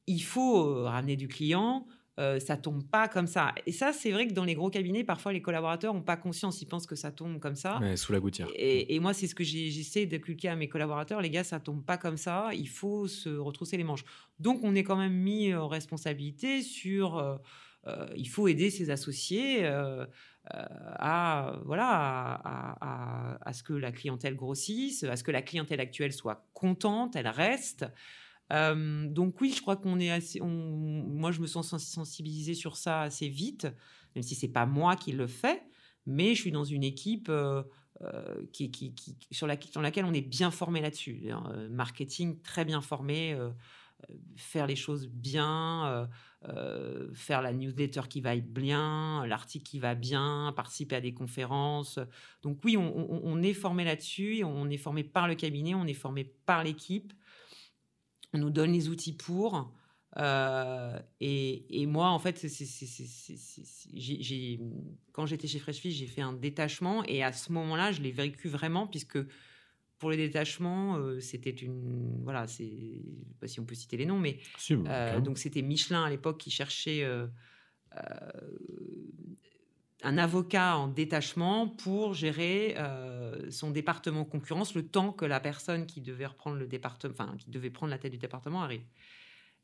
[0.07, 1.87] il faut ramener du client,
[2.19, 3.55] euh, ça tombe pas comme ça.
[3.65, 6.61] Et ça, c'est vrai que dans les gros cabinets, parfois les collaborateurs n'ont pas conscience,
[6.61, 7.81] ils pensent que ça tombe comme ça.
[7.97, 8.49] sous la gouttière.
[8.55, 11.23] Et, moi, c'est ce que j'essaie d'inculquer à mes collaborateurs.
[11.23, 12.51] Les gars, ça tombe pas comme ça.
[12.53, 14.05] Il faut se retrousser les manches.
[14.39, 17.17] Donc, on est quand même mis en responsabilité sur.
[17.17, 17.37] Euh,
[17.89, 19.67] euh, il faut aider ses associés
[20.45, 21.89] à, voilà,
[22.45, 27.17] à, à, ce que la clientèle grossisse, à ce que la clientèle actuelle soit contente,
[27.17, 27.87] elle reste.
[28.53, 30.41] Donc oui, je crois qu'on est assez.
[30.41, 33.67] moi, je me sens sensibilisée sur ça assez vite,
[34.15, 35.63] même si c'est pas moi qui le fais,
[36.07, 37.31] mais je suis dans une équipe
[38.53, 41.31] qui, qui, qui, sur, la, sur, laquelle on est bien formé là-dessus.
[41.71, 43.39] marketing très bien formé,
[44.37, 46.09] faire les choses bien,
[47.15, 51.99] faire la newsletter qui va bien, l'article qui va bien, participer à des conférences.
[52.43, 56.25] Donc oui, on est formé là-dessus, on est formé par le cabinet, on est formé
[56.25, 57.15] par l'équipe.
[58.35, 59.73] On nous donne les outils pour.
[60.19, 62.47] Euh, et, moi, en fait,
[65.13, 68.49] quand j'étais chez Freshfish, j'ai fait un détachement et à ce moment-là, je l'ai vécu
[68.49, 69.19] vraiment puisque
[69.99, 73.97] pour le détachement, euh, c'était une voilà, c'est je sais pas si on peut citer
[73.97, 74.41] les noms, mais
[74.73, 77.07] euh, donc c'était Michelin à l'époque qui cherchait
[80.03, 82.77] un avocat en détachement pour gérer
[83.51, 87.51] son département concurrence le temps que la personne qui devait reprendre le département, enfin qui
[87.51, 88.85] devait prendre la tête du département arrive.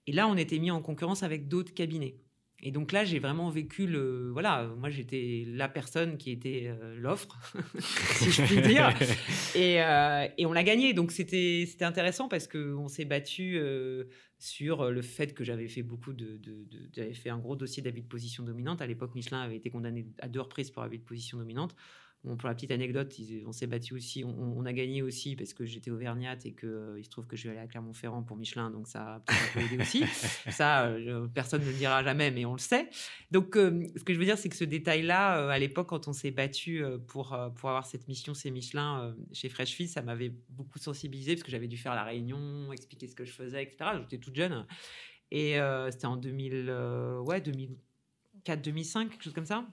[0.06, 2.16] Et là, on était mis en concurrence avec d'autres cabinets.
[2.60, 4.30] Et donc là, j'ai vraiment vécu le.
[4.32, 7.38] Voilà, moi, j'étais la personne qui était euh, l'offre,
[7.78, 8.92] si je puis dire.
[9.54, 10.92] Et, euh, et on l'a gagné.
[10.92, 14.04] Donc c'était intéressant parce qu'on s'est battu euh,
[14.38, 16.36] sur le fait que j'avais fait beaucoup de.
[16.36, 18.82] de, de j'avais fait un gros dossier d'abus de position dominante.
[18.82, 21.76] À l'époque, Michelin avait été condamné à deux reprises pour abus de position dominante
[22.22, 23.14] pour la petite anecdote,
[23.46, 27.02] on s'est battu aussi, on, a gagné aussi parce que j'étais auvergnate et que euh,
[27.02, 29.80] se trouve que je vais aller à Clermont-Ferrand pour Michelin, donc ça a peut-être aidé
[29.80, 30.04] aussi.
[30.50, 32.90] ça, euh, personne ne le dira jamais, mais on le sait.
[33.30, 36.12] Donc, euh, ce que je veux dire, c'est que ce détail-là, à l'époque, quand on
[36.12, 41.34] s'est battu pour pour avoir cette mission, c'est Michelin chez Freshfield, ça m'avait beaucoup sensibilisé
[41.34, 43.90] parce que j'avais dû faire la réunion, expliquer ce que je faisais, etc.
[44.00, 44.66] J'étais toute jeune
[45.30, 45.58] et
[45.90, 46.70] c'était en 2000,
[47.24, 49.66] ouais, 2004, 2005, quelque chose comme ça.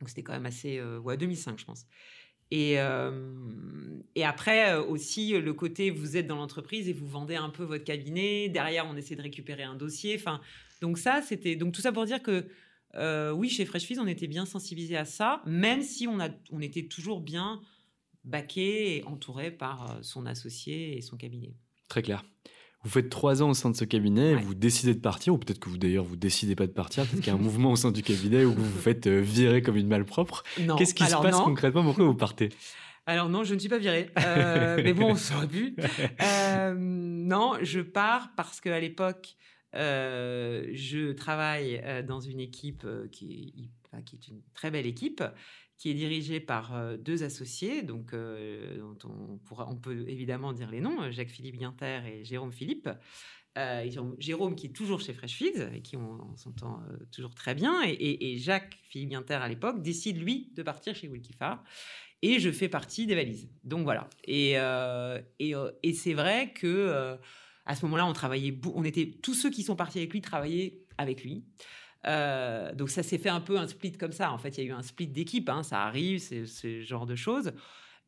[0.00, 0.78] Donc c'était quand même assez...
[0.78, 1.86] Euh, ouais, 2005, je pense.
[2.50, 7.36] Et, euh, et après euh, aussi le côté, vous êtes dans l'entreprise et vous vendez
[7.36, 8.48] un peu votre cabinet.
[8.48, 10.16] Derrière, on essaie de récupérer un dossier.
[10.16, 10.40] Enfin,
[10.80, 11.56] donc ça, c'était...
[11.56, 12.46] Donc tout ça pour dire que
[13.32, 16.86] oui, chez Freshfiz, on était bien sensibilisé à ça, même si on, a, on était
[16.86, 17.60] toujours bien
[18.22, 21.54] baqué et entouré par son associé et son cabinet.
[21.88, 22.24] Très clair.
[22.84, 25.58] Vous faites trois ans au sein de ce cabinet, vous décidez de partir, ou peut-être
[25.58, 27.76] que vous d'ailleurs vous décidez pas de partir, peut-être qu'il y a un mouvement au
[27.76, 30.44] sein du cabinet où vous vous faites euh, virer comme une malpropre.
[30.76, 31.82] Qu'est-ce qui se passe concrètement?
[31.82, 32.50] Pourquoi vous partez?
[33.06, 35.76] Alors non, je ne suis pas virée, euh, mais bon, on s'aurait pu.
[36.22, 39.36] Euh, non, je pars parce qu'à l'époque,
[39.72, 43.70] je travaille dans une équipe qui
[44.04, 45.22] qui est une très belle équipe,
[45.76, 48.98] qui est dirigé par deux associés, donc dont
[49.48, 52.88] on, peut évidemment dire les noms, Jacques-Philippe Guinter et Jérôme Philippe.
[54.18, 58.36] Jérôme qui est toujours chez Fresh Feeds et qui on, s'entend toujours très bien, et,
[58.38, 61.62] Jacques-Philippe Guinter à l'époque décide lui de partir chez Wilkifar
[62.22, 63.50] et je fais partie des valises.
[63.64, 64.08] Donc voilà.
[64.24, 64.52] Et,
[65.40, 67.18] et, et c'est vrai que
[67.66, 70.78] à ce moment-là, on travaillait, on était tous ceux qui sont partis avec lui travaillaient
[70.98, 71.44] avec lui.
[72.06, 74.32] Euh, donc ça s'est fait un peu un split comme ça.
[74.32, 77.06] En fait, il y a eu un split d'équipe, hein, ça arrive, c'est ce genre
[77.06, 77.52] de choses.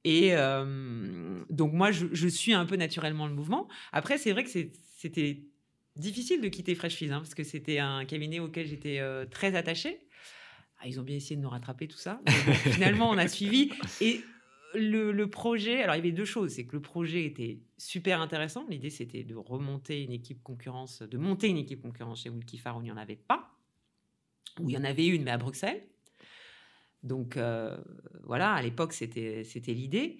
[0.04, 3.68] Et euh, donc moi, je, suis un peu naturellement le mouvement.
[3.92, 5.42] Après, c'est vrai que c'était
[5.96, 10.00] difficile de quitter Fresh hein, parce que c'était un cabinet auquel j'étais euh, très attachée.
[10.78, 12.20] Ah, ils ont bien essayé de nous rattraper tout ça.
[12.70, 13.72] finalement, on a suivi.
[14.00, 14.20] Et
[14.74, 16.52] le, le, projet, alors il y avait deux choses.
[16.52, 18.66] C'est que le projet était super intéressant.
[18.68, 22.82] L'idée, c'était de remonter une équipe concurrence, de monter une équipe concurrence chez Wilkifar où
[22.82, 23.55] il n'y en avait pas
[24.60, 25.82] où il y en avait une, mais à Bruxelles.
[27.02, 27.76] Donc euh,
[28.24, 30.18] voilà, à l'époque, c'était, l'idée.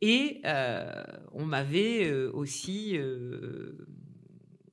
[0.00, 2.98] Et euh, on m'avait euh, aussi,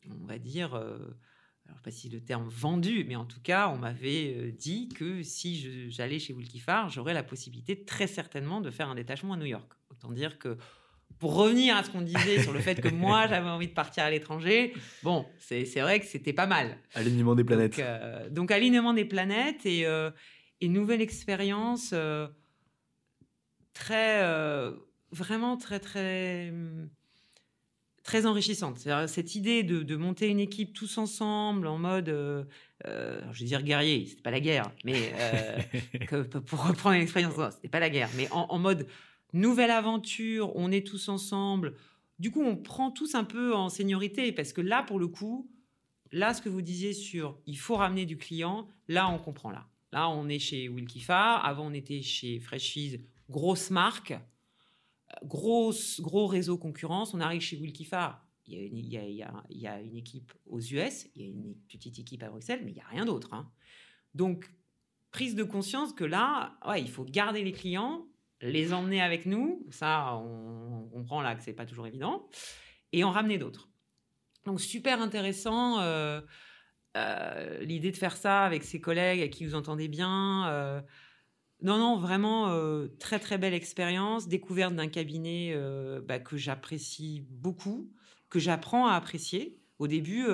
[0.10, 4.52] on va dire, alors pas si le terme vendu, mais en tout cas, on m'avait
[4.52, 9.34] dit que si j'allais chez Wilkifar, j'aurais la possibilité très certainement de faire un détachement
[9.34, 9.71] à New York.
[9.89, 10.58] Autant dire que
[11.19, 14.04] pour revenir à ce qu'on disait sur le fait que moi j'avais envie de partir
[14.04, 16.78] à l'étranger, bon, c'est vrai que c'était pas mal.
[16.93, 17.82] Alignement des planètes.
[18.32, 20.12] Donc, euh, alignement des planètes et, euh,
[20.62, 22.28] une nouvelle expérience euh,
[23.74, 24.24] très,
[25.12, 26.54] vraiment très, très,
[28.04, 28.78] très enrichissante.
[29.08, 32.08] Cette idée de, monter une équipe tous ensemble en mode,
[32.86, 35.13] je vais dire guerrier, c'était pas la guerre, mais
[36.45, 38.88] pour reprendre l'expérience, c'était pas la guerre, mais en mode
[39.34, 41.76] nouvelle aventure, on est tous ensemble.
[42.20, 45.50] Du coup, on prend tous un peu en seniorité parce que là, pour le coup,
[46.12, 49.67] là, ce que vous disiez sur il faut ramener du client, là, on comprend là.
[49.91, 51.46] Là, on est chez Wilkifar.
[51.46, 54.13] Avant, on était chez Freshies, grosse marque,
[55.24, 57.13] grosse, gros réseau concurrence.
[57.13, 58.26] On arrive chez Wilkifar.
[58.48, 59.04] Il y, a,
[59.50, 62.62] il, y a, une équipe aux US, il y a une petite équipe à Bruxelles,
[62.65, 63.34] mais il n'y a rien d'autre.
[63.34, 63.50] Hein.
[64.13, 64.52] Donc,
[65.12, 68.06] prise de conscience que là, ouais, il faut garder les clients,
[68.41, 69.65] les emmener avec nous.
[69.69, 72.27] Ça, on, on comprend là que c'est pas toujours évident.
[72.91, 73.69] Et en ramener d'autres.
[74.45, 75.80] Donc, super intéressant.
[75.82, 76.21] euh,
[76.97, 80.49] euh, l'idée de faire ça avec ses collègues à qui vous entendez bien.
[80.49, 80.82] euh,
[81.62, 82.49] non, non, vraiment
[82.99, 85.56] très très belle expérience, découverte d'un cabinet
[86.04, 87.91] bah, que j'apprécie beaucoup,
[88.30, 89.60] que j'apprends à apprécier.
[89.77, 90.25] Au début,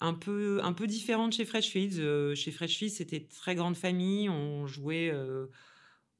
[0.00, 2.00] un peu un peu différent de chez Freshfields.
[2.00, 5.12] Euh, chez Freshfields, c'était très grande famille, on jouait.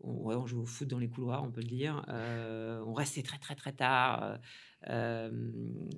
[0.03, 2.05] On, jouait au foot dans les couloirs, on peut le dire.
[2.09, 4.39] Euh, on restait très très très tard.
[4.89, 5.31] Euh,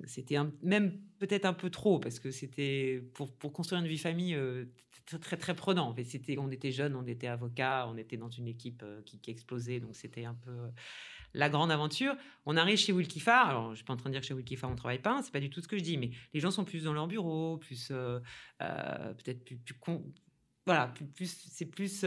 [0.05, 4.35] c'était même peut-être un peu trop parce que c'était pour, pour construire une vie famille
[4.35, 4.65] euh,
[5.05, 5.95] très, très très prenant.
[5.95, 10.25] On était jeunes, on était avocats, on était dans une équipe qui, explosait, donc c'était
[10.25, 10.51] un peu
[11.33, 12.15] la grande aventure.
[12.45, 13.49] On arrive chez Wilkifar.
[13.49, 15.21] Alors, je suis pas en train de dire que chez Wilkifar on travaille pas, hein,
[15.23, 17.07] c'est pas du tout ce que je dis, mais les gens sont plus dans leur
[17.07, 17.87] bureau, plus
[18.59, 20.05] peut-être plus, con-
[20.65, 22.05] voilà, plus, c'est plus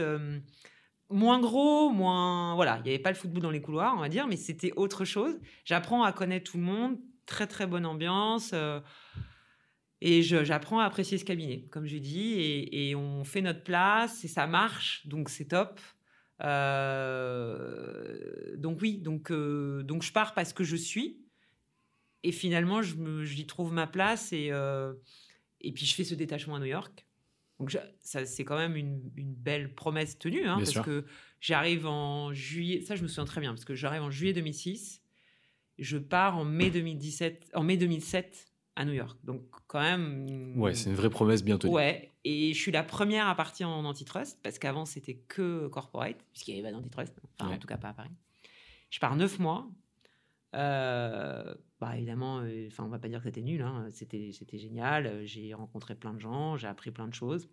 [1.09, 4.09] moins gros, moins voilà, il n'y avait pas le football dans les couloirs, on va
[4.09, 5.39] dire, mais c'était autre chose.
[5.65, 8.51] J'apprends à connaître tout le monde, très très bonne ambiance.
[8.53, 8.79] euh,
[9.99, 12.35] et j'apprends à apprécier ce cabinet, comme je dis,
[12.71, 15.79] et, on fait notre place et ça marche, donc c'est top.
[16.43, 18.05] Euh,
[18.57, 21.17] donc oui, donc, euh, donc je pars parce que je suis,
[22.21, 24.51] et finalement j'y trouve ma place, et,
[25.61, 27.06] et puis je fais ce détachement à New York.
[27.59, 30.83] Donc je- ça, c'est quand même une, une belle promesse tenue, hein, parce sûr.
[30.83, 31.05] que
[31.39, 35.01] j'arrive en juillet, ça je me souviens très bien, parce que j'arrive en juillet 2006,
[35.79, 39.17] je pars en mai 2017, en mai 2007 à New York.
[39.23, 40.53] Donc quand même.
[40.59, 41.73] Ouais, c'est une vraie promesse bien tenue.
[41.73, 46.17] Ouais, et je suis la première à partir en antitrust parce qu'avant c'était que corporate,
[46.31, 47.55] puisqu'il n'y avait pas d'antitrust, enfin Ouais.
[47.55, 48.11] en tout cas pas à Paris.
[48.91, 49.67] Je pars neuf mois.
[50.55, 54.57] Euh, bah évidemment, euh, enfin on va pas dire que c'était nul, hein, c'était c'était
[54.57, 55.05] génial.
[55.07, 57.47] euh, J'ai rencontré plein de gens, j'ai appris plein de choses.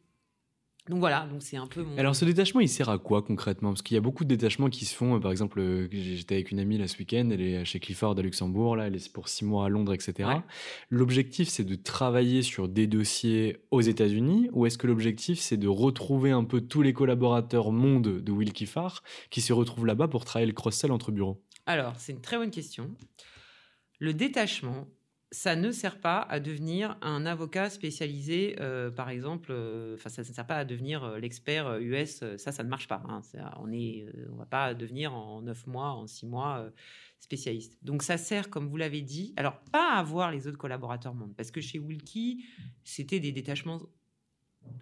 [0.90, 1.96] Donc voilà, donc c'est un peu mon.
[1.96, 3.70] Alors ce détachement, il sert à quoi concrètement?
[3.70, 5.16] Parce qu'il y a beaucoup de détachements qui se font.
[5.16, 8.20] euh, Par exemple, j'étais avec une amie là ce week-end, elle est chez Clifford à
[8.22, 10.28] Luxembourg, là, elle est pour six mois à Londres, etc.
[10.28, 10.42] Ouais.
[10.90, 15.68] L'objectif, c'est de travailler sur des dossiers aux États-Unis, ou est-ce que l'objectif, c'est de
[15.68, 20.26] retrouver un peu tous les collaborateurs monde de Will Kiffar qui se retrouvent là-bas pour
[20.26, 21.42] travailler le cross-sell entre bureaux?
[21.64, 22.90] Alors, c'est une très bonne question.
[24.04, 24.86] Le détachement,
[25.30, 30.20] ça ne sert pas à devenir un avocat spécialisé, euh, par exemple, euh, enfin, ça
[30.20, 33.02] ne sert pas à devenir euh, l'expert US, ça, ça ne marche pas.
[33.08, 33.22] hein.
[33.56, 36.70] On ne on va pas devenir en neuf mois, en six mois
[37.18, 37.78] spécialiste.
[37.80, 41.34] Donc, ça sert, comme vous l'avez dit, alors pas à voir les autres collaborateurs monde,
[41.34, 42.44] parce que chez Wilkie,
[42.82, 43.80] c'était des détachements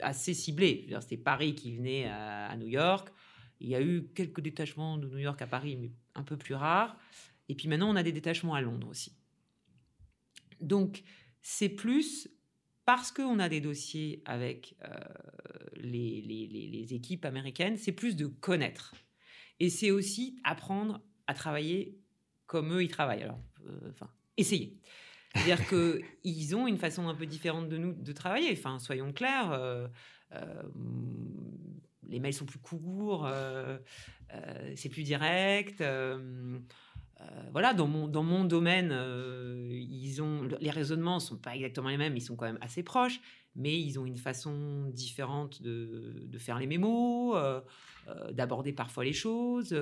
[0.00, 0.88] assez ciblés.
[1.00, 3.12] C'était Paris qui venait à, à New York.
[3.60, 6.56] Il y a eu quelques détachements de New York à Paris, mais un peu plus
[6.56, 6.96] rares.
[7.48, 9.12] Et puis maintenant, on a des détachements à Londres aussi.
[10.60, 11.02] Donc,
[11.40, 12.28] c'est plus
[12.84, 14.88] parce qu'on a des dossiers avec euh,
[15.76, 18.94] les, les- les- les équipes américaines, c'est plus de connaître.
[19.60, 21.98] Et c'est aussi apprendre à travailler
[22.46, 23.22] comme eux, ils travaillent.
[23.22, 24.76] Alors, euh, enfin, essayer.
[25.34, 28.52] C'est-à-dire qu'ils ont une façon un peu différente de nous de travailler.
[28.52, 29.52] Enfin, soyons clairs.
[29.52, 29.88] euh,
[32.08, 33.28] les mails sont plus courts,
[34.74, 35.82] c'est plus direct.
[37.22, 41.88] Euh, voilà, dans mon, dans mon domaine, euh, ils ont, les raisonnements sont pas exactement
[41.88, 43.20] les mêmes, ils sont quand même assez proches,
[43.54, 47.60] mais ils ont une façon différente de, de faire les mémos, euh,
[48.08, 49.72] euh, d'aborder parfois les choses.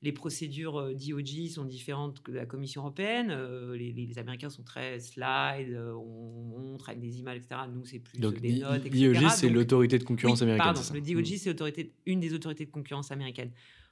[0.00, 3.28] les procédures DOJ sont différentes que la Commission européenne.
[3.74, 7.62] les, Américains sont très slide, on montre avec des images, etc.
[7.72, 9.12] Nous, c'est plus Donc, des notes, etc.
[9.12, 10.64] DOJ, c'est l'autorité de concurrence oui, américaine.
[10.72, 11.22] Pardon, c'est le Mm.
[11.22, 13.50] DOJ, c'est l'autorité- une des autorités de concurrence américaine.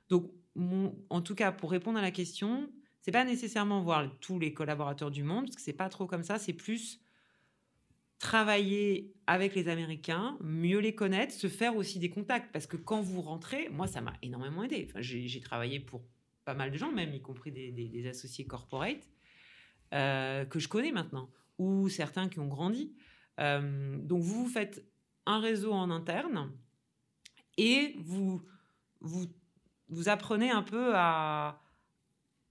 [0.08, 2.70] Donc, mon- en tout cas, pour répondre à la question,
[3.00, 6.22] c'est pas nécessairement voir tous les collaborateurs du monde, parce que c'est pas trop comme
[6.22, 6.38] ça.
[6.38, 7.00] C'est plus
[8.18, 12.52] travailler avec les Américains, mieux les connaître, se faire aussi des contacts.
[12.52, 14.86] Parce que quand vous rentrez, moi, ça m'a énormément aidé.
[14.88, 16.02] Enfin, j'ai travaillé pour
[16.44, 19.06] pas mal de gens, même y compris des associés corporate,
[19.94, 22.94] euh, que je connais maintenant, ou certains qui ont grandi.
[23.40, 24.84] Euh, donc, vous vous faites
[25.26, 26.52] un réseau en interne
[27.56, 28.42] et vous,
[29.00, 29.26] vous,
[29.88, 31.60] vous apprenez un peu à,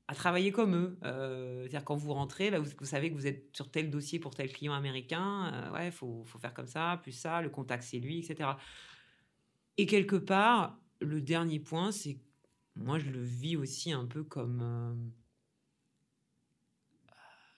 [0.08, 0.98] à travailler comme eux.
[1.04, 4.20] Euh, C'est-à-dire quand vous rentrez, bah, vous, vous savez que vous êtes sur tel dossier
[4.20, 7.50] pour tel client américain, euh, ouais, il faut, faut faire comme ça, plus ça, le
[7.50, 8.52] contact c'est lui, etc.
[9.78, 12.18] Et quelque part, le dernier point, c'est
[12.76, 14.62] moi je le vis aussi un peu comme...
[14.62, 14.94] euh,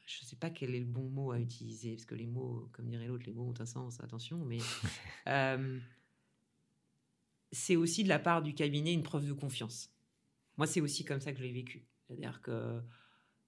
[0.06, 2.68] je ne sais pas quel est le bon mot à utiliser, parce que les mots,
[2.72, 4.58] comme dirait l'autre, les mots ont un sens, attention, mais
[5.28, 5.80] euh,
[7.52, 9.94] c'est aussi de la part du cabinet une preuve de confiance.
[10.58, 11.86] Moi, c'est aussi comme ça que je l'ai vécu.
[12.10, 12.82] C'est-à-dire que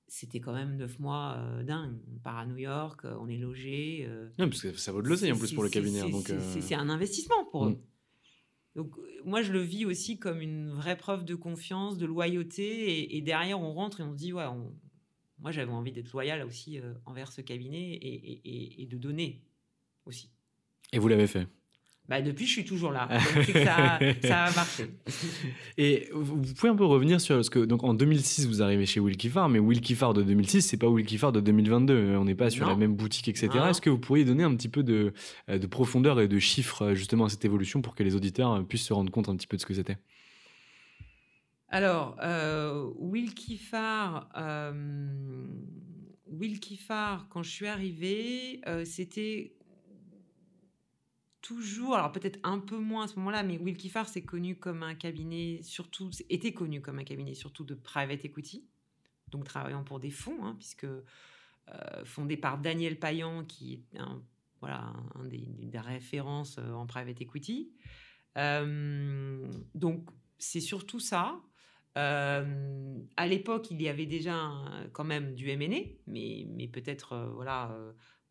[0.08, 1.97] c'était quand même neuf mois euh, dingue.
[2.13, 4.06] On part à New York, euh, on est logé.
[4.08, 6.02] euh, Non, parce que ça vaut de l'oseille en plus pour le cabinet.
[6.02, 7.71] c'est- euh, c'est- un investissement pour eux.
[7.71, 7.82] Mm.
[8.76, 8.95] Donc,
[9.26, 13.15] moi, je le vis aussi comme une vraie preuve de confiance, de loyauté.
[13.17, 14.45] Et, derrière, on rentre et on se dit, ouais,
[15.39, 19.41] moi, j'avais envie d'être loyal aussi envers ce cabinet et, et, de donner
[20.06, 20.30] aussi.
[20.93, 21.47] Et vous l'avez fait?
[22.12, 23.08] Bah, depuis, je suis toujours là.
[23.08, 24.88] Donc, ça, ça, a marché.
[25.78, 29.00] Et vous pouvez un peu revenir sur ce que donc en 2006 vous arrivez chez
[29.00, 32.17] Wilkie Farr, mais Wilkie Farr de 2006 c'est pas Wilkie Farr de 2022.
[32.17, 33.47] On n'est pas sur la même boutique, etc.
[33.69, 35.13] Est-ce que vous pourriez donner un petit peu de,
[35.50, 38.52] euh, de, profondeur et de chiffres euh, justement à cette évolution pour que les auditeurs
[38.52, 39.97] euh, puissent se rendre compte un petit peu de ce que c'était?
[41.69, 42.91] Alors, euh,
[43.69, 44.28] Farr.
[44.36, 45.08] Euh,
[47.30, 49.54] quand je suis arrivée, c'était
[51.41, 54.84] toujours, alors peut-être un peu moins à ce moment-là, mais Wilkie Farr c'est connu comme
[54.84, 58.67] un cabinet, surtout, était connu comme un cabinet surtout de private equity,
[59.30, 64.21] donc travaillant pour des fonds, hein, puisque euh, fondé par Daniel Payan, qui est un,
[64.60, 67.71] voilà, un des, références euh, en private equity.
[68.38, 71.39] Euh, donc c'est surtout ça.
[71.95, 74.51] à l'époque, il y avait déjà
[74.93, 77.75] quand même du M&A, mais, mais peut-être voilà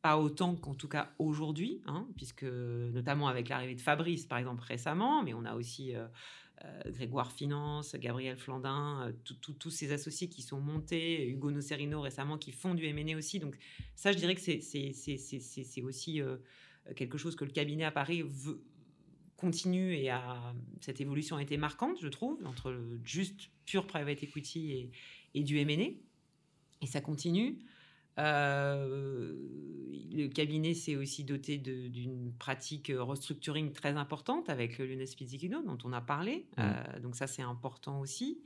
[0.02, 4.62] pas autant qu'en tout cas aujourd'hui, hein, puisque notamment avec l'arrivée de Fabrice, par exemple,
[4.62, 6.06] récemment, mais on a aussi euh,
[6.64, 9.12] euh, Grégoire Finance, Gabriel Flandin, euh,
[9.58, 13.40] tous ces associés qui sont montés, Hugo Nocerino récemment, qui font du M&A aussi.
[13.40, 13.58] Donc
[13.94, 16.20] ça, je dirais que c'est aussi
[16.96, 18.24] quelque chose que le cabinet à Paris
[19.36, 24.72] continue et a, cette évolution a été marquante, je trouve, entre juste pure private equity
[24.72, 24.90] et,
[25.34, 25.92] et du M&A.
[26.82, 27.58] Et ça continue.
[28.20, 29.34] Euh,
[30.12, 35.78] le cabinet s'est aussi doté d'une pratique restructuring très importante avec le Lionel Pizzicino dont
[35.84, 36.46] on a parlé.
[36.56, 36.60] Mmh.
[36.60, 38.40] Euh, donc ça, c'est important aussi.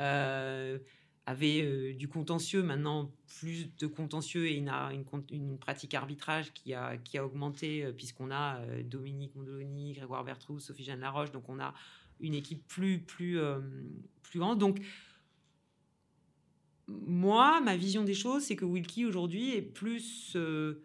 [0.00, 0.78] Euh,
[1.26, 6.96] avait du contentieux, maintenant plus de contentieux et une, une, une pratique arbitrage qui a,
[6.96, 11.30] qui a augmenté puisqu'on a Dominique Mondoloni, Grégoire Bertrou, Sophie Jeanne Laroche.
[11.30, 11.74] Donc on a
[12.20, 13.38] une équipe plus, plus,
[14.22, 14.58] plus grande.
[14.58, 14.80] Donc
[16.88, 20.82] moi, ma vision des choses, c'est que Wilkie aujourd'hui est plus euh,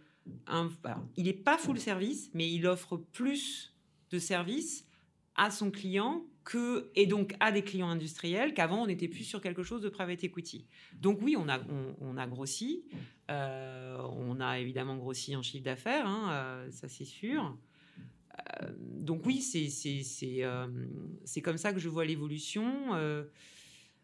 [1.18, 3.74] il n'est pas full service, mais il offre plus
[4.12, 4.88] de services
[5.36, 9.42] à son client que et donc à des clients industriels qu'avant on était plus sur
[9.42, 10.68] quelque chose de private equity.
[11.00, 12.84] Donc oui, on a grossi,
[13.32, 17.58] euh, on a évidemment grossi en chiffre d'affaires, hein, euh, ça c'est sûr.
[18.78, 22.94] donc oui, c'est comme ça que je vois l'évolution.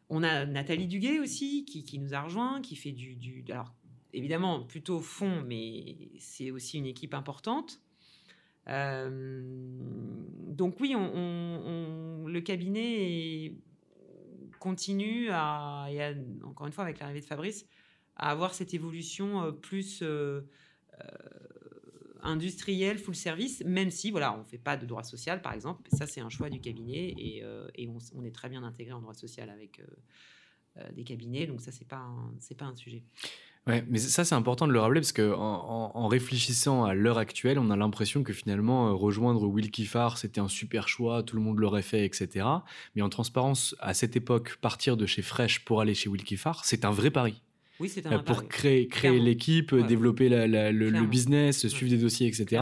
[0.10, 3.74] On a Nathalie Duguay aussi, qui, nous a rejoint, qui fait du, Alors,
[4.12, 7.80] évidemment, plutôt fond, mais c'est aussi une équipe importante.
[8.68, 9.42] Euh,
[10.48, 13.54] donc, oui, le cabinet
[14.60, 15.88] continue à,
[16.44, 17.68] encore une fois, avec l'arrivée de Fabrice,
[18.16, 20.02] à avoir cette évolution euh, plus.
[20.02, 20.42] Euh,
[22.24, 25.88] industriel, full service, même si voilà, on ne fait pas de droit social, par exemple.
[25.94, 27.68] Ça, c'est un choix du cabinet et, euh,
[28.16, 29.84] on, est très bien intégré en droit social avec euh,
[30.78, 31.48] euh, des cabinets.
[31.48, 32.08] Donc ça, c'est pas
[32.40, 33.04] c'est pas un sujet.
[33.68, 37.60] Ouais, mais ça c'est important de le rappeler parce que en, réfléchissant à l'heure actuelle,
[37.60, 41.60] on a l'impression que finalement rejoindre Will Kiffar c'était un super choix, tout le monde
[41.60, 42.48] l'aurait fait, etc.
[42.96, 46.66] Mais en transparence, à cette époque, partir de chez Fresh pour aller chez Will Kiffar,
[46.66, 47.44] c'est un vrai pari.
[47.80, 52.62] Oui, un pour créer, créer l'équipe, développer le, business, suivre des dossiers, etc.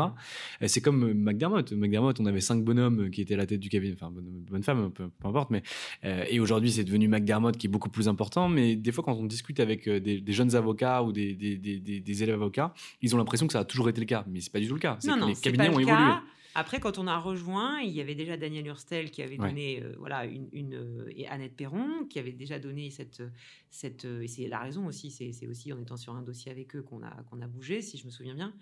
[0.65, 1.71] C'est comme euh, McDermott.
[1.71, 4.91] McDermott, on avait cinq bonhommes qui étaient à la tête du cabinet, enfin, bonne, femme,
[4.91, 5.63] peu, importe, mais
[6.05, 8.47] euh, et aujourd'hui, c'est devenu McDermott qui est beaucoup plus important.
[8.47, 12.23] Mais des fois, quand on discute avec euh, des, jeunes avocats ou des, des, des,
[12.23, 14.59] élèves avocats, ils ont l'impression que ça a toujours été le cas, mais c'est pas
[14.59, 14.99] du tout le cas.
[15.07, 16.13] Non, non, les cabinets ont évolué.
[16.59, 19.93] Après, quand on a rejoint, il y avait déjà Daniel Hurstel qui avait donné, euh,
[19.99, 23.21] voilà, une, euh, et Annette Perron qui avait déjà donné cette,
[23.69, 26.75] cette, euh, et c'est la raison aussi, c'est aussi en étant sur un dossier avec
[26.75, 28.55] eux qu'on a, qu'on a bougé, si je me souviens bien,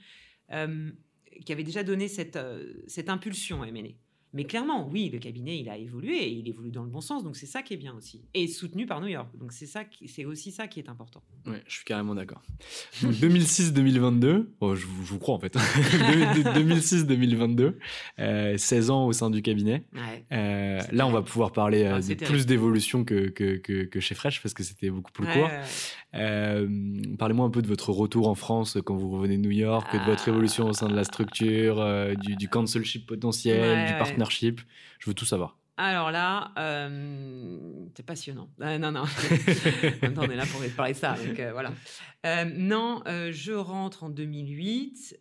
[1.45, 2.37] qui avait déjà donné cette,
[2.85, 3.91] cette impulsion à M&A.
[4.35, 7.23] Mais clairement, oui, le cabinet, il a évolué et il évolue dans le bon sens.
[7.23, 8.21] Donc c'est ça qui est bien aussi.
[8.33, 9.29] Et soutenu par New York.
[9.39, 11.23] Donc c'est ça, c'est aussi ça qui est important.
[11.47, 12.43] Oui, je suis carrément d'accord.
[13.01, 15.55] 2006-2022, je, vous crois en fait.
[15.55, 17.75] 2006-2022,
[18.57, 19.85] 16 euh, ans au sein du cabinet.
[20.33, 24.41] Euh, là, on va pouvoir parler euh, de plus d'évolution que, que, que, chez Fresh
[24.41, 25.49] parce que c'était beaucoup plus court.
[26.11, 29.99] Parlez-moi un peu de votre retour en France quand vous revenez de New York, de
[29.99, 30.31] votre ah.
[30.31, 31.81] évolution au sein de la structure,
[32.17, 35.57] du, du councilship potentiel, du partenariat je veux tout savoir.
[35.77, 38.49] Alors là, euh, c'est passionnant.
[38.61, 39.03] Euh, non, non.
[40.17, 41.15] on est là pour parler de ça.
[41.15, 41.73] Donc, euh, voilà.
[42.45, 45.17] non, je rentre en 2008.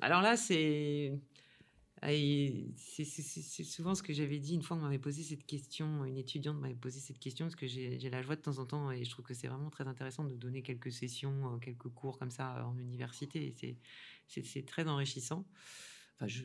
[0.00, 1.12] alors là, c'est.
[2.06, 6.58] C'est souvent ce que j'avais dit une fois qu'on m'avait posé cette question, une étudiante
[6.58, 9.10] m'avait posé cette question, parce que j'ai la joie de temps en temps, et je
[9.10, 12.76] trouve que c'est vraiment très intéressant de donner quelques sessions, quelques cours comme ça en
[12.78, 13.54] université.
[14.28, 15.46] C'est très enrichissant.
[16.16, 16.44] Enfin, je-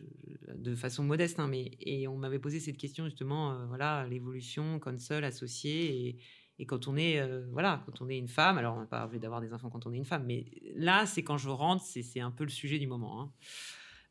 [0.55, 4.79] de façon modeste, hein, mais et on m'avait posé cette question justement, euh, voilà, l'évolution
[4.79, 6.17] console associée et,
[6.59, 9.05] et quand on est, euh, voilà, quand on est une femme, alors on n'a pas
[9.05, 10.45] envie d'avoir des enfants quand on est une femme, mais
[10.75, 13.21] là, c'est quand je rentre, c'est un peu le sujet du moment.
[13.21, 13.31] hein.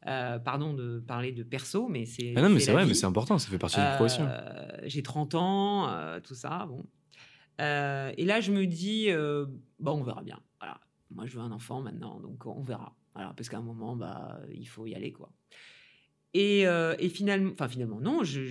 [0.07, 2.33] Euh, pardon de parler de perso, mais c'est.
[2.37, 3.83] Ah non, mais c'est vrai, mais c'est important, ça fait partie de.
[4.23, 6.87] Euh, J'ai 30 ans, tout ça, bon.
[7.59, 9.09] Et là, je me dis,
[9.81, 10.41] bon, on verra bien.
[10.61, 10.81] Voilà.
[11.11, 12.95] Moi, je veux un enfant maintenant, donc on verra.
[13.15, 15.33] Voilà, parce qu'à un moment, bah, il faut y aller, quoi.
[16.35, 18.45] Et, euh, et finalement, enfin finalement, non, je,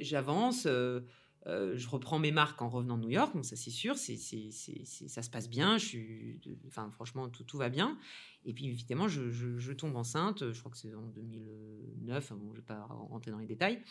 [0.00, 1.00] j'avance, euh,
[1.46, 4.50] euh, je reprends mes marques en revenant de New York, ça c'est sûr, c'est, c'est-
[4.52, 7.98] ça se passe bien, je suis, enfin franchement, tout, tout va bien.
[8.44, 12.50] Et puis évidemment, je, tombe enceinte, je crois que c'est en 2009, hein, bon, je
[12.52, 13.82] ne vais pas rentrer dans les détails.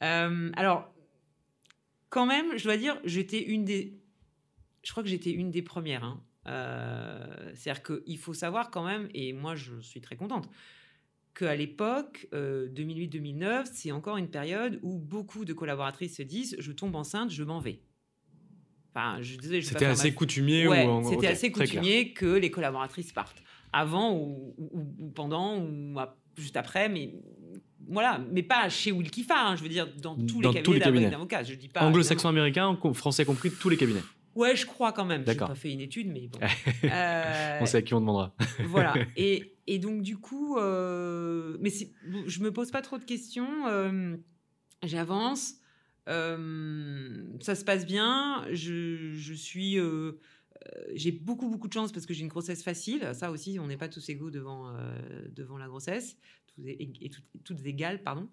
[0.00, 0.92] Alors,
[2.10, 3.98] quand même, je dois dire, j'étais une des,
[4.82, 6.02] je crois que j'étais une des premières.
[6.04, 6.22] hein.
[6.48, 10.48] Euh, c'est-à-dire qu'il faut savoir quand même, et moi je suis très contente,
[11.34, 16.72] qu'à l'époque, euh, 2008-2009, c'est encore une période où beaucoup de collaboratrices se disent je
[16.72, 17.80] tombe enceinte, je m'en vais.
[18.94, 23.12] Enfin, je je C'était assez ma- coutumier Ouais, ou c'était assez coutumier que les collaboratrices
[23.12, 23.42] partent.
[23.72, 25.96] Avant ou, ou- ou pendant ou
[26.36, 27.14] juste après, mais
[27.88, 31.08] voilà, mais pas chez Wilkie Farr, hein, je veux dire dans tous Dans les cabinets
[31.08, 31.42] d'avocats.
[31.42, 34.02] Je dis pas Anglo-saxon américain, français compris, tous les cabinets.
[34.34, 35.24] Ouais, je crois quand même.
[35.26, 36.38] J'ai pas fait une étude, mais bon.
[36.84, 38.34] Euh, On sait à qui on demandera.
[38.64, 38.94] voilà.
[39.16, 41.70] Et, et donc, du coup, euh, mais
[42.26, 43.66] je me pose pas trop de questions.
[43.68, 44.16] euh,
[44.82, 45.54] J'avance.
[46.08, 48.44] euh, ça se passe bien.
[48.52, 49.78] Je, je suis.
[50.94, 53.10] j'ai beaucoup, beaucoup de chance parce que j'ai une grossesse facile.
[53.14, 54.72] Ça aussi, on n'est pas tous égaux devant,
[55.30, 56.16] devant la grossesse.
[56.54, 58.28] Tous é- et toutes, toutes égales, pardon.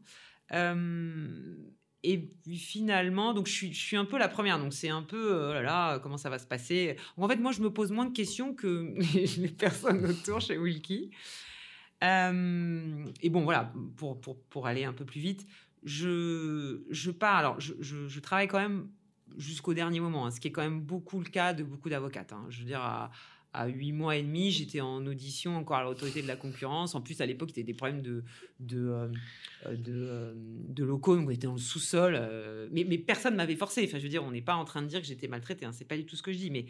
[2.03, 4.57] Et puis finalement, donc je suis, un peu la première.
[4.57, 6.95] Donc c'est un peu, euh, oh comment ça va se passer?
[7.17, 8.95] En fait, moi, je me pose moins de questions que
[9.41, 11.11] les, personnes autour chez Wilkie.
[12.03, 15.45] Euh, et bon, voilà, pour, pour, pour aller un peu plus vite,
[15.83, 17.35] je, je pars.
[17.35, 18.89] Alors, je, je, je travaille quand même
[19.37, 22.31] jusqu'au dernier moment, hein, ce qui est quand même beaucoup le cas de beaucoup d'avocates.
[22.31, 22.45] hein.
[22.49, 23.11] Je veux dire, à,
[23.53, 26.93] à 8 mois et demi, j'étais en audition encore à l'autorité de la concurrence.
[26.93, 28.23] En plus, à l'époque, c'était des problèmes de,
[28.59, 29.07] de, euh,
[29.65, 32.19] euh, de, euh, de locaux, donc on était dans le sous-sol.
[32.71, 33.83] mais, mais personne ne m'avait forcé.
[33.85, 35.65] Enfin, je veux dire, on n'est pas en train de dire que j'étais maltraitée.
[35.65, 36.51] Hein, c'est pas du tout ce que je dis.
[36.51, 36.65] Mais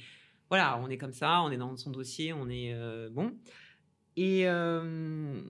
[0.49, 3.33] voilà, on est comme ça, on est dans son dossier, on est euh, bon.
[4.17, 5.41] Et, euh,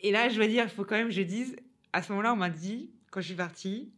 [0.00, 1.56] et là, je dois dire, il faut quand même que je dise,
[1.92, 3.92] à ce moment-là, on m'a dit, quand je suis partie,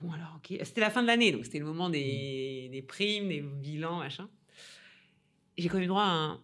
[0.00, 3.28] bon alors, ok, c'était la fin de l'année, donc c'était le moment des, des primes,
[3.28, 4.28] des bilans, machin.
[5.60, 6.40] J'ai quand même droit à un...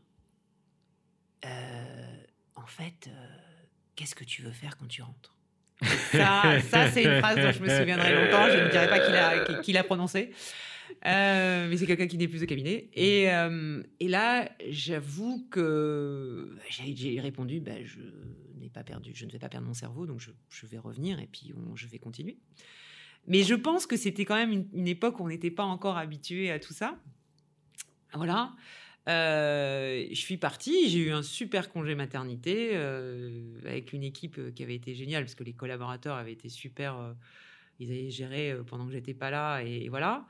[1.46, 2.22] Euh,
[2.54, 3.10] en fait, euh,
[3.94, 5.38] qu'est-ce que tu veux faire quand tu rentres?
[6.12, 8.50] Ça, c'est une phrase dont je me souviendrai longtemps.
[8.50, 10.32] Je ne dirais pas qui l'a qui- prononcée.
[11.06, 12.90] Euh, mais c'est quelqu'un qui n'est plus au cabinet.
[12.92, 13.26] Et,
[14.08, 18.00] là, j'avoue que j'ai répondu bah, je
[18.56, 21.26] n'ai pas perdu, je ne vais pas perdre mon cerveau, donc je, vais revenir et
[21.26, 22.38] puis je vais continuer.
[23.26, 26.50] Mais je pense que c'était quand même une époque où on n'était pas encore habitué
[26.50, 26.98] à tout ça.
[28.12, 28.52] Voilà.
[29.08, 34.50] Euh, je suis partie, j'ai eu un super congé maternité euh, avec une équipe euh,
[34.50, 37.14] qui avait été géniale parce que les collaborateurs avaient été super.
[37.78, 40.26] ils avaient géré pendant que j'étais pas là et, et voilà.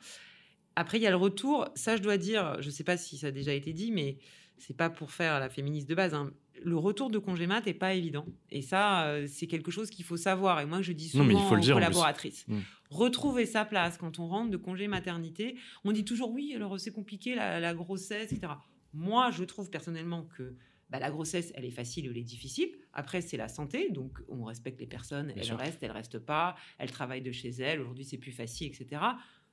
[0.77, 1.68] Après, il y a le retour.
[1.74, 4.18] Ça, je dois dire, je sais pas si ça a déjà été dit, mais
[4.59, 6.14] c'est pas pour faire la féministe de base.
[6.14, 6.33] hein.
[6.65, 8.27] Le retour de congé mat est pas évident.
[8.51, 10.61] Et ça, euh, c'est quelque chose qu'il faut savoir.
[10.61, 12.59] Et moi, je dis Non, souvent mais il faut le aux dire, collaboratrices Mm.
[12.91, 15.57] retrouver sa place quand on rentre de congé maternité.
[15.85, 18.53] On dit toujours oui, alors c'est compliqué la, la grossesse, etc.
[18.93, 20.55] Moi, je trouve personnellement que
[20.89, 22.71] bah, la grossesse, elle est facile ou elle est difficile.
[22.93, 25.33] Après, c'est la santé, donc on respecte les personnes.
[25.37, 25.59] elles sûr.
[25.59, 26.55] restent, elles restent pas.
[26.79, 27.81] Elles travaillent de chez elles.
[27.81, 29.03] Aujourd'hui, c'est plus facile, etc.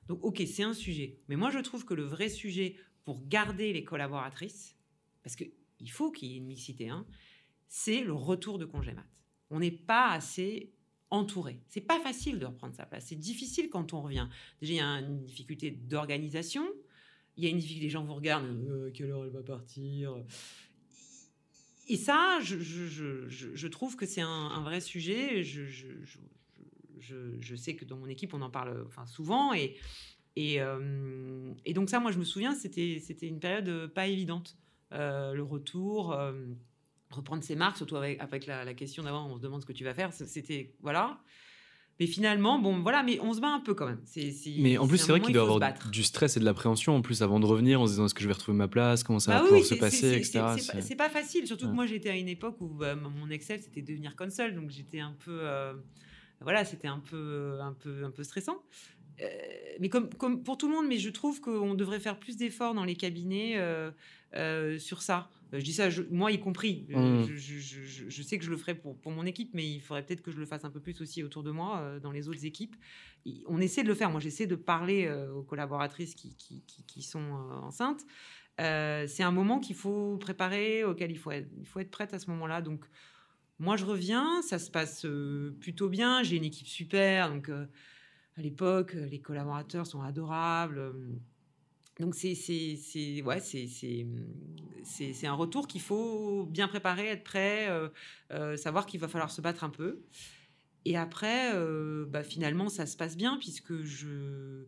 [0.06, 1.18] Donc, ok, c'est un sujet.
[1.28, 4.76] Mais moi, je trouve que le vrai sujet pour garder les collaboratrices,
[5.22, 5.44] parce que
[5.84, 7.06] il faut qu'il y ait une mixité, hein,
[7.68, 9.06] c'est le retour de congé mat.
[9.50, 10.72] On n'est pas assez
[11.10, 11.60] entouré.
[11.68, 13.06] C'est pas facile de reprendre sa place.
[13.06, 14.26] C'est difficile quand on revient.
[14.60, 16.66] Déjà, il y a une difficulté d'organisation.
[17.36, 19.42] Il y a une difficulté, les gens vous regardent, euh, à quelle heure elle va
[19.42, 20.16] partir
[21.88, 25.42] Et ça, je, trouve que c'est un, vrai sujet.
[25.42, 25.94] Je,
[27.56, 29.52] sais que dans mon équipe, on en parle enfin, souvent.
[29.52, 29.76] Et,
[30.60, 34.56] euh, donc ça, moi, je me souviens, c'était une période euh, pas évidente.
[34.94, 36.32] Euh, le retour, euh,
[37.10, 39.72] reprendre ses marques, surtout avec, avec la, la question d'avant, on se demande ce que
[39.72, 40.12] tu vas faire.
[40.12, 41.18] C'était, voilà.
[42.00, 44.00] Mais finalement, bon, voilà, mais on se bat un peu quand même.
[44.04, 46.44] C'est- Mais en plus, c'est vrai qu'il il doit y avoir du stress et de
[46.44, 48.66] l'appréhension en plus avant de revenir en se disant est-ce que je vais retrouver ma
[48.66, 50.40] place, comment ça Bah va oui, pouvoir se passer, etc.
[50.58, 51.70] c'est- pas, pas facile, surtout Ouais.
[51.70, 54.98] que moi j'étais à une époque où bah, mon Excel c'était devenir console, donc j'étais
[54.98, 55.74] un peu, euh,
[56.40, 58.58] voilà, c'était un peu, un peu, un peu stressant.
[59.22, 59.26] euh,
[59.78, 62.74] mais comme, comme pour tout le monde, mais je trouve qu'on devrait faire plus d'efforts
[62.74, 63.92] dans les cabinets euh,
[64.36, 65.30] euh, sur ça.
[65.52, 66.84] Je dis ça, je- moi y compris.
[66.88, 67.24] Mm.
[68.08, 70.32] Je, sais que je le ferai pour, pour mon équipe, mais il faudrait peut-être que
[70.32, 72.74] je le fasse un peu plus aussi autour de moi, euh, dans les autres équipes.
[73.46, 74.10] On essaie de le faire.
[74.10, 78.04] Moi, j'essaie de parler euh, aux collaboratrices qui, qui, qui- qui sont euh, enceintes.
[78.60, 82.14] Euh, c'est un moment qu'il faut préparer, auquel il faut être, il faut être prête
[82.14, 82.60] à ce moment-là.
[82.60, 82.84] Donc,
[83.60, 86.22] moi, je reviens, ça se passe euh, plutôt bien.
[86.24, 87.30] J'ai une équipe super.
[87.30, 87.66] Donc, euh,
[88.36, 90.92] à l'époque, euh, les collaborateurs sont adorables.
[92.00, 94.06] Donc, c'est c'est- ouais, c'est- c'est-
[95.12, 97.88] c'est- un retour qu'il faut bien préparer, être prêt, euh,
[98.32, 100.00] euh, savoir qu'il va falloir se battre un peu.
[100.84, 104.64] Et après, euh, bah, finalement, ça se passe bien puisque je,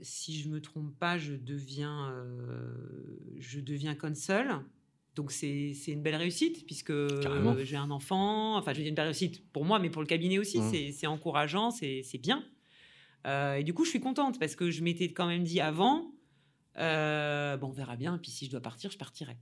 [0.00, 2.14] si je me trompe pas, je deviens,
[3.38, 4.60] je deviens console.
[5.16, 6.92] Donc c'est une belle réussite puisque
[7.64, 8.56] j'ai un enfant.
[8.58, 10.92] Enfin, je veux dire une belle réussite pour moi, mais pour le cabinet aussi, Mhm.
[10.92, 12.44] c'est- encourageant, c'est c'est bien.
[13.26, 16.12] Euh, et du coup, je suis contente parce que je m'étais quand même dit avant,
[16.78, 18.18] euh, bon, on verra bien.
[18.18, 19.36] Puis si je dois partir, je partirai.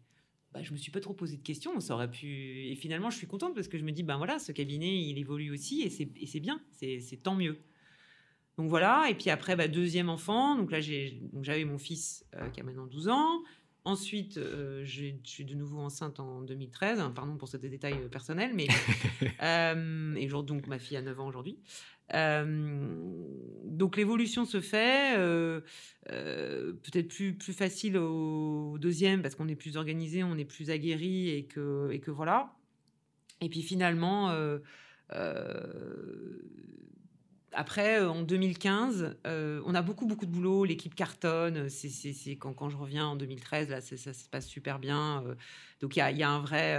[0.53, 1.79] Bah, je me suis pas trop posé de questions.
[1.81, 2.69] Ça aurait pu.
[2.69, 5.19] Et finalement, je suis contente parce que je me dis, ben voilà, ce cabinet, il
[5.19, 6.61] évolue aussi et c'est bien.
[6.73, 7.59] C'est tant mieux.
[8.57, 9.07] Donc voilà.
[9.11, 10.57] Et puis après, bah, deuxième enfant.
[10.57, 13.43] Donc là, j'avais mon fils euh, qui a maintenant 12 ans.
[13.85, 17.01] Ensuite, euh, je suis de nouveau enceinte en 2013.
[17.01, 18.67] Hein, Pardon pour ce détail euh, personnel, mais
[19.43, 21.59] euh, et donc ma fille a 9 ans aujourd'hui.
[22.15, 22.95] Euh,
[23.65, 25.17] donc l'évolution se fait,
[26.07, 30.71] peut-être plus, plus facile au, au deuxième parce qu'on est plus organisé, on est plus
[30.71, 32.55] aguerri et que, et que voilà.
[33.41, 34.31] Et puis finalement,
[35.13, 36.39] euh,
[37.55, 40.65] après, euh, en 2015, euh, on a beaucoup, beaucoup de boulot.
[40.65, 41.69] L'équipe cartonne.
[41.69, 45.25] C'est, quand, je reviens en 2013, là, ça se passe super bien.
[45.27, 45.35] euh,
[45.81, 46.79] donc, il y a, un vrai.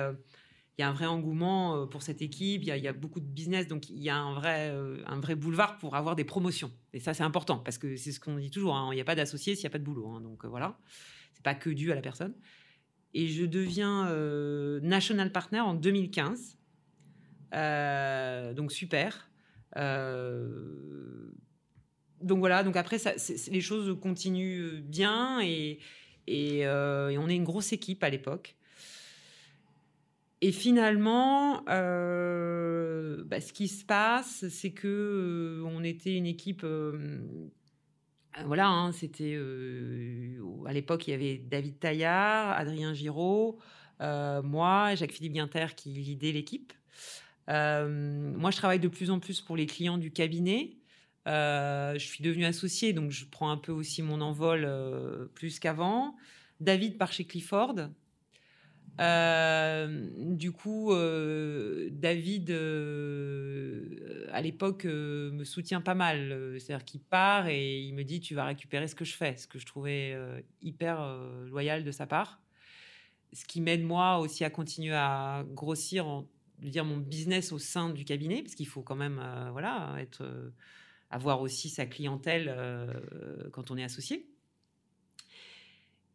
[0.77, 3.89] y a un vrai engouement pour cette équipe, il y a, beaucoup de business, donc
[3.89, 6.71] il y a un vrai, un vrai boulevard pour avoir des promotions.
[6.93, 9.05] Et ça, c'est important, parce que c'est ce qu'on dit toujours, hein, il n'y a
[9.05, 10.07] pas d'associé s'il n'y a pas de boulot.
[10.09, 10.77] hein, donc voilà,
[11.33, 12.33] c'est pas que dû à la personne.
[13.13, 14.09] Et je deviens
[14.81, 16.57] national partner en 2015.
[17.55, 19.29] Euh, donc super.
[19.77, 21.31] Euh,
[22.21, 22.97] donc voilà, donc après,
[23.51, 25.79] les choses continuent bien et,
[26.27, 28.55] et, euh, et on est une grosse équipe à l'époque.
[30.41, 36.63] Et finalement, euh, bah, ce qui se passe, c'est que euh, on était une équipe.
[36.63, 37.19] euh,
[38.37, 43.59] euh, voilà, hein, c'était euh, à l'époque il y avait David Taillard, Adrien Giraud,
[44.01, 46.73] euh, moi, Jacques-Philippe Guinter qui lidait l'équipe.
[47.49, 50.77] Euh, moi, je travaille de plus en plus pour les clients du cabinet.
[51.27, 55.59] Euh, je suis devenue associée, donc je prends un peu aussi mon envol euh, plus
[55.59, 56.15] qu'avant.
[56.59, 57.89] David part chez Clifford.
[58.97, 60.93] Du coup,
[61.91, 62.51] David,
[64.31, 66.55] à l'époque, me soutient pas mal.
[66.59, 69.47] C'est-à-dire qu'il part et il me dit Tu vas récupérer ce que je fais, ce
[69.47, 70.17] que je trouvais
[70.61, 71.05] hyper
[71.47, 72.39] loyal de sa part.
[73.33, 76.25] Ce qui m'aide, moi, aussi à continuer à grossir, en,
[76.59, 80.49] dire, mon business au sein du cabinet, parce qu'il faut quand même euh, voilà, euh,
[81.09, 82.93] avoir aussi sa clientèle euh,
[83.51, 84.27] quand on est associé.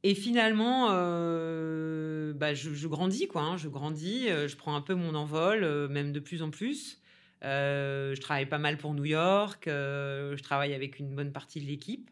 [0.02, 3.42] Et finalement, bah, je, grandis, quoi.
[3.42, 7.02] hein, je grandis, je prends un peu mon envol, même de plus en plus.
[7.42, 12.10] Je travaille pas mal pour New York, je travaille avec une bonne partie de l'équipe.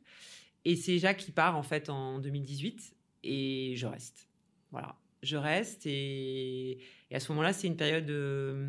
[0.67, 2.95] Et c'est Jacques qui part, en fait, en 2018.
[3.25, 4.29] Et je reste.
[4.71, 4.97] Voilà.
[5.23, 5.87] Je reste.
[5.87, 6.79] Et,
[7.11, 8.07] et à ce moment-là, c'est une période.
[8.07, 8.69] de-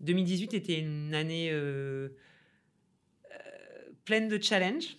[0.00, 2.08] 2018 était une année euh,
[3.30, 3.38] euh,
[4.04, 4.96] pleine de challenges.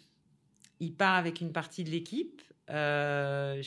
[0.79, 2.41] Il part avec une partie de l'équipe.
[2.69, 3.61] Euh,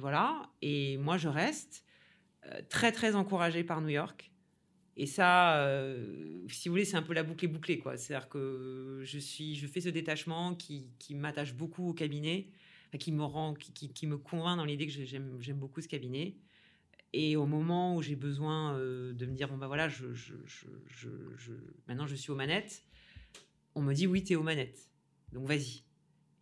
[0.00, 0.50] voilà.
[0.62, 1.84] Et moi, je reste
[2.46, 4.30] euh, très, très encouragée par New York.
[4.96, 7.80] Et ça, euh, si vous voulez, c'est un peu la boucle est bouclée.
[7.96, 12.48] C'est-à-dire que je, suis, je fais ce détachement qui, m'attache beaucoup au cabinet,
[12.98, 16.34] qui me rend, qui, me convainc dans l'idée que j'aime beaucoup ce cabinet.
[17.12, 20.34] Et au moment où j'ai besoin euh, de me dire, bon, bah voilà, je, je-
[20.46, 21.52] je- je- je-
[21.86, 22.82] maintenant je suis aux manettes,
[23.74, 24.90] on me dit, oui, tu es aux manettes.
[25.32, 25.82] Donc vas-y.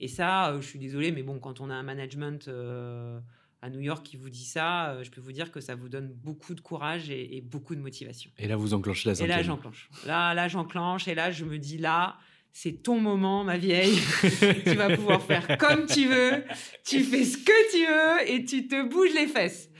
[0.01, 3.19] Et ça, euh, je suis désolée, mais bon, quand on a un management euh,
[3.63, 6.09] à New York qui vous dit ça, je peux vous dire que ça vous donne
[6.13, 8.31] beaucoup de courage et, et beaucoup de motivation.
[8.39, 9.45] Et là, vous enclenchez la Et là, cinquième.
[9.45, 9.89] j'enclenche.
[10.05, 11.07] Là, là, j'enclenche.
[11.09, 12.19] Et là, je me dis, là,
[12.53, 13.99] c'est ton moment, ma vieille.
[14.65, 16.43] tu vas pouvoir faire comme tu veux.
[16.85, 19.71] Tu fais ce que tu veux et tu te bouges les fesses.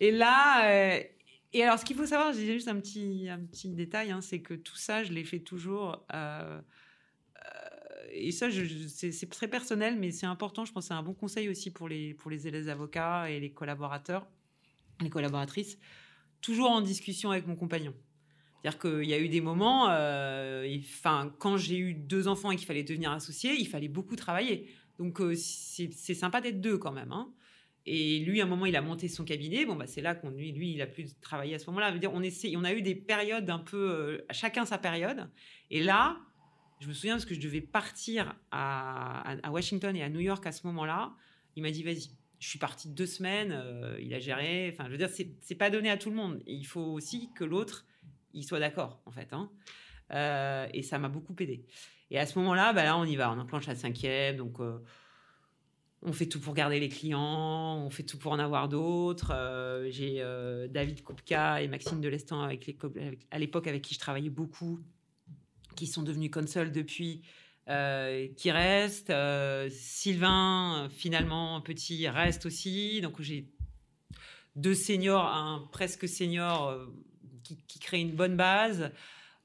[0.00, 0.68] Et là,
[0.98, 1.02] euh,
[1.52, 4.40] et alors, ce qu'il faut savoir, j'ai juste un petit, un petit détail, hein, c'est
[4.42, 6.04] que tout ça, je l'ai fait toujours.
[6.14, 6.60] euh,
[7.38, 10.64] euh, et ça, je- je- c'est très personnel, mais c'est important.
[10.64, 13.40] Je pense que c'est un bon conseil aussi pour les, pour les élèves avocats et
[13.40, 14.26] les collaborateurs,
[15.02, 15.78] les collaboratrices.
[16.42, 17.94] Toujours en discussion avec mon compagnon.
[18.62, 22.66] C'est-à-dire qu'il y a eu des moments, enfin, quand j'ai eu deux enfants et qu'il
[22.66, 24.68] fallait devenir associé, il fallait beaucoup travailler.
[24.98, 27.12] Donc euh, c'est c'est sympa d'être deux quand même.
[27.12, 27.32] hein.
[27.86, 29.66] Et lui, à un moment, il a monté son cabinet.
[29.66, 31.94] Bon, bah, c'est là qu'on lui, lui, il a plus travaillé à ce moment-là.
[32.12, 35.28] On essaie, on a eu des périodes un peu, euh, chacun sa période.
[35.70, 36.18] Et là,
[36.80, 40.52] je me souviens parce que je devais partir à, Washington et à New York à
[40.52, 41.14] ce moment-là.
[41.56, 42.10] Il m'a dit, vas-y.
[42.40, 43.52] Je suis partie deux semaines.
[43.52, 44.70] euh, il a géré.
[44.72, 46.42] Enfin, je veux dire, c'est pas donné à tout le monde.
[46.46, 47.86] Il faut aussi que l'autre,
[48.32, 49.32] il soit d'accord, en fait.
[49.32, 49.50] hein.
[50.12, 51.64] Euh, et ça m'a beaucoup aidé.
[52.10, 53.30] Et à ce moment-là, bah là, on y va.
[53.32, 54.36] On enclenche la cinquième.
[54.36, 54.58] Donc,
[56.04, 57.82] on fait tout pour garder les clients.
[57.84, 59.32] On fait tout pour en avoir d'autres.
[59.34, 64.80] Euh, J'ai euh, David Kupka et Maxime Delestan, à l'époque, avec qui je travaillais beaucoup,
[65.76, 67.22] qui sont devenus consul depuis,
[67.68, 69.12] euh, qui restent.
[69.70, 73.00] Sylvain, finalement, petit, reste aussi.
[73.00, 73.50] Donc, j'ai
[74.56, 76.86] deux seniors, un presque senior
[77.42, 78.92] qui, qui crée une bonne base.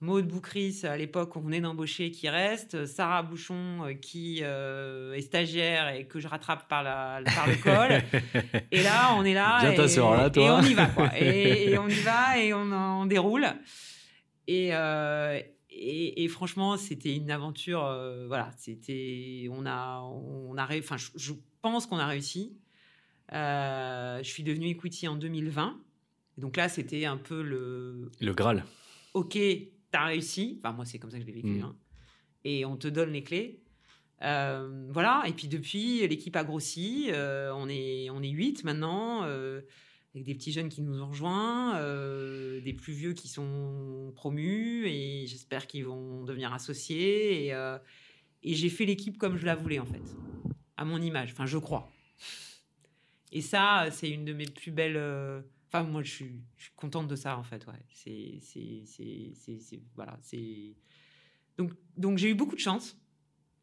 [0.01, 2.85] Maud Boucris, à l'époque, on venait d'embaucher, qui reste.
[2.85, 7.55] Sarah Bouchon, euh, qui euh, est stagiaire et que je rattrape par, la, par le
[7.55, 8.21] col.
[8.71, 9.59] Et là, on est là.
[9.59, 10.43] Bien et, là, toi.
[10.45, 11.09] et on y va, quoi.
[11.19, 13.45] Et, et on y va et on, on déroule.
[14.47, 15.37] Et, euh,
[15.69, 17.83] et, et franchement, c'était une aventure.
[17.85, 19.49] euh, voilà, c'était.
[19.51, 22.57] On a, on a, enfin, je, je pense qu'on a réussi.
[23.33, 25.77] Je suis devenue equity en 2020.
[26.37, 28.09] Et donc là, c'était un peu le.
[28.21, 28.63] Le Graal.
[29.13, 29.37] Ok,
[29.91, 30.59] t'as réussi.
[30.59, 31.59] Enfin, moi, c'est comme ça que je l'ai vécu.
[31.59, 31.63] Mm.
[31.63, 31.75] hein.
[32.45, 33.61] Et on te donne les clés.
[34.21, 35.23] Euh, voilà.
[35.27, 37.07] Et puis depuis, l'équipe a grossi.
[37.09, 39.61] Euh, on est on est huit maintenant, euh,
[40.13, 41.79] avec des petits jeunes qui nous ont rejoints,
[42.61, 47.47] des plus vieux qui sont promus, et j'espère qu'ils vont devenir associés.
[47.47, 47.53] Et,
[48.43, 50.15] et j'ai fait l'équipe comme je la voulais en fait,
[50.77, 51.31] à mon image.
[51.31, 51.91] Enfin, je crois.
[53.31, 54.97] Et ça, c'est une de mes plus belles.
[55.73, 57.65] Euh, Enfin, moi, je suis, je suis contente de ça, en fait.
[57.67, 57.73] Ouais.
[57.93, 58.39] C'est,
[59.95, 60.75] voilà, c'est.
[61.57, 62.97] Donc, donc j'ai eu beaucoup de chance.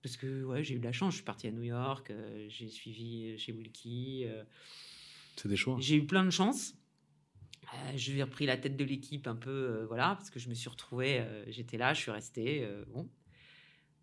[0.02, 1.12] Parce que, ouais, j'ai eu de la chance.
[1.14, 4.24] Je suis partie à New York, euh, j'ai suivi chez Wilkie.
[4.26, 4.44] euh,
[5.36, 5.78] C'est des choix.
[5.80, 6.74] j'ai eu plein de chance.
[7.74, 10.54] Euh, j'ai repris la tête de l'équipe un peu, euh, voilà, parce que je me
[10.54, 12.62] suis retrouvée, euh, j'étais là, je suis restée.
[12.64, 13.08] euh, bon.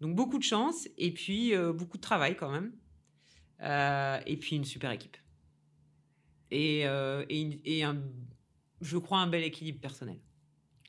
[0.01, 2.73] Donc beaucoup de chance et puis euh, beaucoup de travail quand même.
[3.61, 5.15] Euh, et puis une super équipe.
[6.51, 8.01] Et, euh, et, et un,
[8.81, 10.19] je crois un bel équilibre personnel.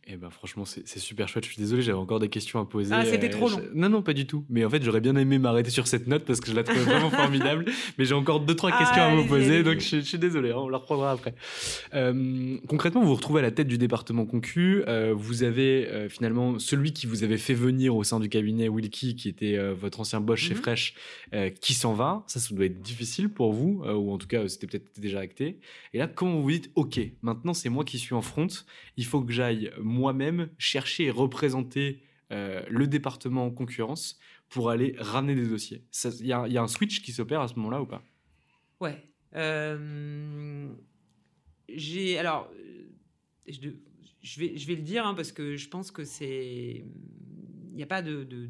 [0.07, 1.45] Eh ben franchement, c'est super chouette.
[1.47, 2.95] Je suis désolé, j'avais encore des questions à poser.
[2.95, 3.63] Ah, c'était trop je- long.
[3.75, 4.45] Non, non, pas du tout.
[4.51, 6.83] Mais en fait, j'aurais bien aimé m'arrêter sur cette note parce que je la trouvais
[6.83, 7.65] vraiment formidable.
[7.97, 10.51] Mais j'ai encore deux, trois Ah, questions à vous poser, donc je, je suis désolé,
[10.51, 11.35] hein, on la reprendra après.
[11.95, 14.83] Euh, concrètement, vous vous retrouvez à la tête du département concu.
[14.89, 18.69] Euh, vous avez euh, finalement celui qui vous avait fait venir au sein du cabinet,
[18.69, 20.61] Wilkie, qui était votre ancien boss chez Mhm.
[20.61, 20.95] Fresh,
[21.61, 22.25] qui s'en va.
[22.27, 25.59] Ça, ça doit être difficile pour vous, ou en tout cas, c'était peut-être déjà acté.
[25.95, 28.47] Et là, comment vous vous dites, OK, maintenant c'est moi qui suis en front,
[28.97, 34.19] il faut que j'aille moi-même chercher et représenter euh, le département en concurrence
[34.49, 35.85] pour aller ramener des dossiers.
[36.21, 38.03] Il y, y a un switch qui s'opère à ce moment-là ou pas?
[38.81, 39.03] Ouais.
[39.35, 40.69] Euh,
[41.69, 42.89] j'ai alors, euh,
[43.49, 46.85] je, vais je vais le dire hein, parce que je pense que c'est
[47.71, 48.47] il n'y a pas de de,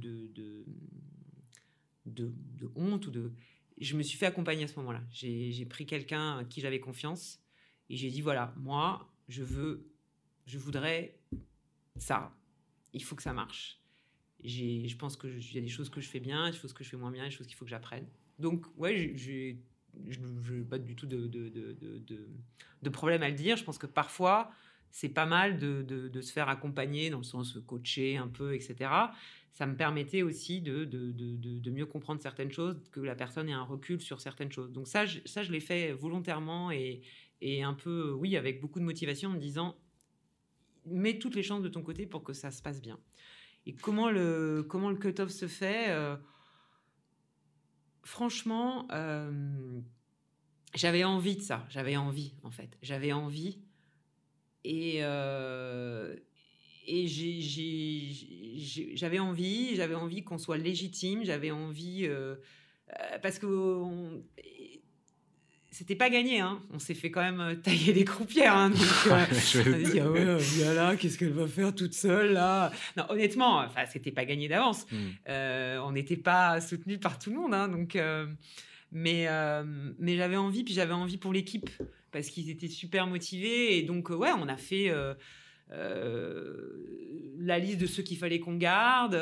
[2.07, 3.33] de, honte ou de
[3.81, 5.03] je me suis fait accompagner à ce moment-là.
[5.11, 7.41] J'ai pris quelqu'un à qui j'avais confiance
[7.89, 9.91] et j'ai dit voilà moi je veux
[10.47, 11.19] je voudrais
[11.97, 12.35] ça.
[12.93, 13.81] Il faut que ça marche.
[14.43, 16.91] Je pense qu'il y a des choses que je fais bien, des choses que je
[16.91, 18.07] fais moins bien, des choses qu'il faut que j'apprenne.
[18.39, 22.29] Donc, ouais, je n'ai pas du tout de, de, de,
[22.83, 23.57] de, problème à le dire.
[23.57, 24.51] Je pense que parfois,
[24.91, 28.91] c'est pas mal de, se faire accompagner, dans le sens coacher un peu, etc.
[29.53, 34.01] Ça me permettait aussi de mieux comprendre certaines choses, que la personne ait un recul
[34.01, 34.73] sur certaines choses.
[34.73, 37.03] Donc ça, je, ça, je l'ai fait volontairement et,
[37.41, 39.77] et un peu, oui, avec beaucoup de motivation, en me disant,
[40.87, 42.99] mets toutes les chances de ton côté pour que ça se passe bien.
[43.67, 46.17] Et comment le, comment le cut-off se fait euh,
[48.03, 49.81] Franchement, euh,
[50.75, 51.67] j'avais envie de ça.
[51.71, 52.77] J'avais envie, en fait.
[52.83, 53.61] J'avais envie.
[54.65, 56.15] Et, euh,
[56.87, 57.07] et
[58.95, 61.25] j'avais envie, j'avais envie qu'on soit légitime.
[61.25, 62.07] J'avais envie.
[62.07, 62.37] euh,
[63.23, 63.47] parce que.
[65.75, 66.63] C'était pas gagné, hein.
[66.73, 68.57] On s'est fait quand même euh, tailler des croupières.
[68.57, 69.25] Hein, donc, euh,
[69.67, 72.71] on dit, ah ouais, là, qu'est-ce qu'elle va faire toute seule, là?
[72.97, 74.87] Non, honnêtement, enfin, c'était pas gagné d'avance.
[74.93, 74.97] Hmm.
[75.29, 77.97] Euh, on n'était pas soutenu par tout le monde, hein, donc.
[77.97, 78.27] euh,
[78.93, 79.27] mais
[79.99, 81.69] mais j'avais envie, puis j'avais envie pour l'équipe
[82.13, 84.93] parce qu'ils étaient super motivés et donc ouais, on a fait.
[85.73, 89.21] Euh, la liste de ceux qu'il fallait qu'on garde.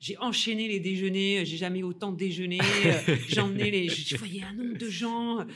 [0.00, 1.44] j'ai enchaîné les déjeuners.
[1.44, 2.58] J'ai jamais autant déjeuné.
[3.28, 3.88] j'ai emmené les.
[3.88, 5.46] Je, voyais un nombre de gens.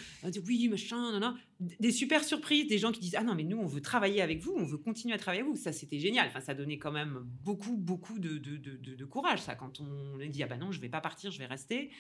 [0.47, 1.35] oui, machin, non, non.
[1.79, 4.41] Des super surprises, des gens qui disent ah non mais nous on veut travailler avec
[4.41, 5.61] vous, on veut continuer à travailler avec vous.
[5.61, 6.29] Ça c'était génial.
[6.29, 10.43] Enfin ça donnait quand même beaucoup beaucoup de, de, de, courage ça quand on dit
[10.43, 11.91] ah bah non je vais pas partir, je vais rester.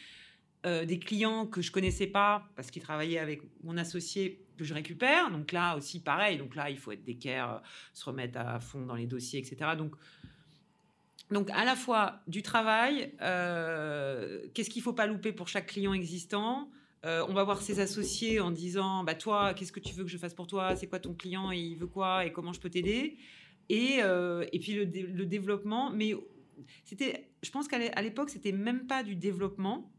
[0.66, 4.74] Euh, des clients que je connaissais pas parce qu'ils travaillaient avec mon associé que je
[4.74, 5.30] récupère.
[5.30, 6.36] Donc là aussi, pareil.
[6.38, 7.58] Donc là, il faut être d'équerre, euh,
[7.94, 9.72] se remettre à fond dans les dossiers, etc.
[9.76, 9.94] Donc,
[11.30, 15.92] donc à la fois du travail, euh, qu'est-ce qu'il faut pas louper pour chaque client
[15.92, 16.70] existant
[17.02, 20.18] on va voir ses associés en disant bah toi qu'est-ce que tu veux que je
[20.18, 20.76] fasse pour toi?
[20.76, 21.50] C'est quoi ton client?
[21.50, 22.26] Il veut quoi?
[22.26, 23.16] Et comment je peux t'aider?
[23.70, 24.00] Et,
[24.52, 25.88] et puis le développement.
[25.88, 26.12] Mais
[26.84, 29.90] c'était je pense qu'à l'époque c'était même pas du développement.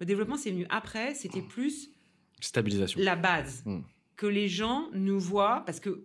[0.00, 1.90] Le développement, c'est venu après, c'était plus
[2.40, 3.00] stabilisation.
[3.02, 3.62] La base.
[3.64, 3.80] Hmm.
[4.16, 6.02] Que les gens nous voient, parce que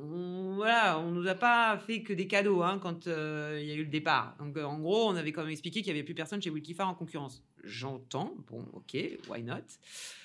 [0.00, 3.72] on, voilà, on nous a pas fait que des cadeaux hein, quand euh, il y
[3.72, 4.36] a eu le départ.
[4.38, 6.50] Donc euh, en gros, on avait quand même expliqué qu'il y avait plus personne chez
[6.50, 7.42] Wikifar en concurrence.
[7.64, 8.96] J'entends, bon, ok,
[9.28, 9.56] why not?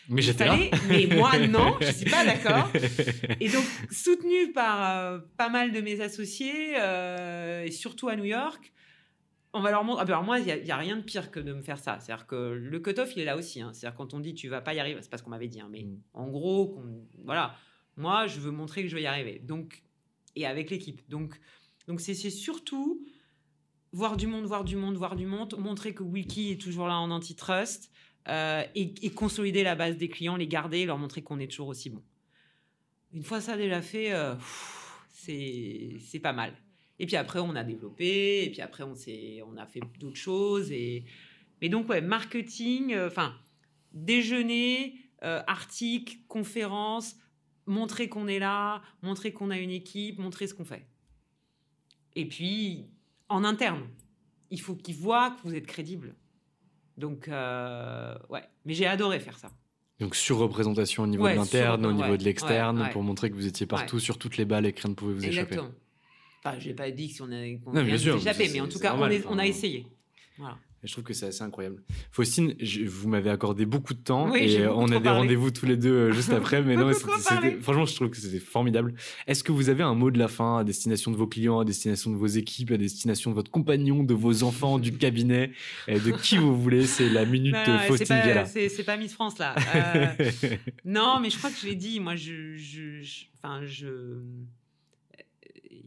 [0.09, 0.57] Mais j'étais là.
[0.87, 2.69] Mais moi non, je suis pas d'accord.
[3.39, 8.73] Et donc soutenu par euh, pas mal de mes associés et surtout à New York,
[9.53, 10.01] on va leur montrer.
[10.01, 11.99] Ah ben, alors moi, il n'y a, rien de pire que de me faire ça.
[11.99, 13.61] C'est-à-dire que le cut-off, il est là aussi.
[13.61, 13.71] Hein.
[13.73, 15.61] C'est-à-dire quand on dit tu vas pas y arriver, c'est pas ce qu'on m'avait dit.
[15.61, 16.01] Hein, mais mm.
[16.13, 16.81] en gros,
[17.23, 17.55] voilà,
[17.95, 19.39] moi, je veux montrer que je vais y arriver.
[19.39, 19.83] Donc,
[20.35, 21.07] et avec l'équipe.
[21.09, 21.39] Donc,
[21.87, 23.05] donc c'est surtout
[23.91, 26.97] voir du monde, voir du monde, voir du monde, montrer que Wiki est toujours là
[26.97, 27.91] en antitrust
[28.27, 31.89] euh, et, consolider la base des clients, les garder, leur montrer qu'on est toujours aussi
[31.89, 32.03] bon.
[33.13, 34.33] Une fois ça déjà fait, euh,
[35.11, 36.53] c'est pas mal.
[36.99, 40.71] Et puis après, on a développé, et puis après, on, on a fait d'autres choses.
[40.71, 41.05] Et,
[41.61, 43.35] mais donc, ouais, marketing, euh, enfin,
[43.93, 47.15] déjeuner, euh, articles, conférences,
[47.65, 50.85] montrer qu'on est là, montrer qu'on a une équipe, montrer ce qu'on fait.
[52.15, 52.85] Et puis,
[53.29, 53.87] en interne,
[54.51, 56.15] il faut qu'ils voient que vous êtes crédible.
[56.97, 59.51] Donc, euh, ouais, mais j'ai adoré faire ça.
[59.99, 63.65] Donc surreprésentation au niveau de l'interne, au niveau de l'externe, pour montrer que vous étiez
[63.65, 65.59] partout sur toutes les balles et que rien ne pouvait vous échapper.
[66.43, 69.25] Enfin, j'ai pas dit qu'on a, qu a échappé, mais en tout cas, on, est,
[69.27, 69.87] on, a essayé.
[70.37, 70.57] Voilà.
[70.83, 71.81] Je trouve que c'est assez incroyable.
[72.11, 75.93] Faustine, vous m'avez accordé beaucoup de temps et on a des rendez-vous tous les deux
[75.93, 76.61] euh, juste après.
[76.61, 78.93] Mais non, franchement, je trouve que c'était formidable.
[79.25, 81.65] Est-ce que vous avez un mot de la fin à destination de vos clients, à
[81.65, 85.51] destination de vos équipes, à destination de votre compagnon, de vos enfants, du cabinet,
[85.87, 86.85] de qui vous voulez?
[86.85, 88.45] C'est la minute de Faustine Viala.
[88.45, 89.55] C'est pas Miss France là.
[89.75, 90.07] Euh,
[90.83, 92.01] non, mais je crois que je l'ai dit.
[92.01, 94.19] Moi, je, je, enfin, je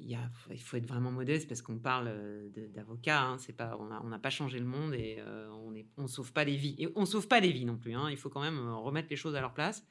[0.08, 3.22] il, faut être vraiment modeste parce qu'on parle euh, d'avocats.
[3.22, 5.48] Hein, c'est pas, on n'a pas changé le monde et euh,
[5.96, 6.74] on ne sauve pas les vies.
[6.78, 7.94] Et on sauve pas les vies non plus.
[7.94, 9.84] Hein, il faut quand même euh, remettre les choses à leur place.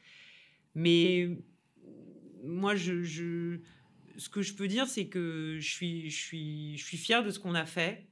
[0.74, 1.30] Mais
[2.44, 7.56] moi, ce que je peux dire, c'est que je suis, je fier de ce qu'on
[7.56, 8.06] a fait.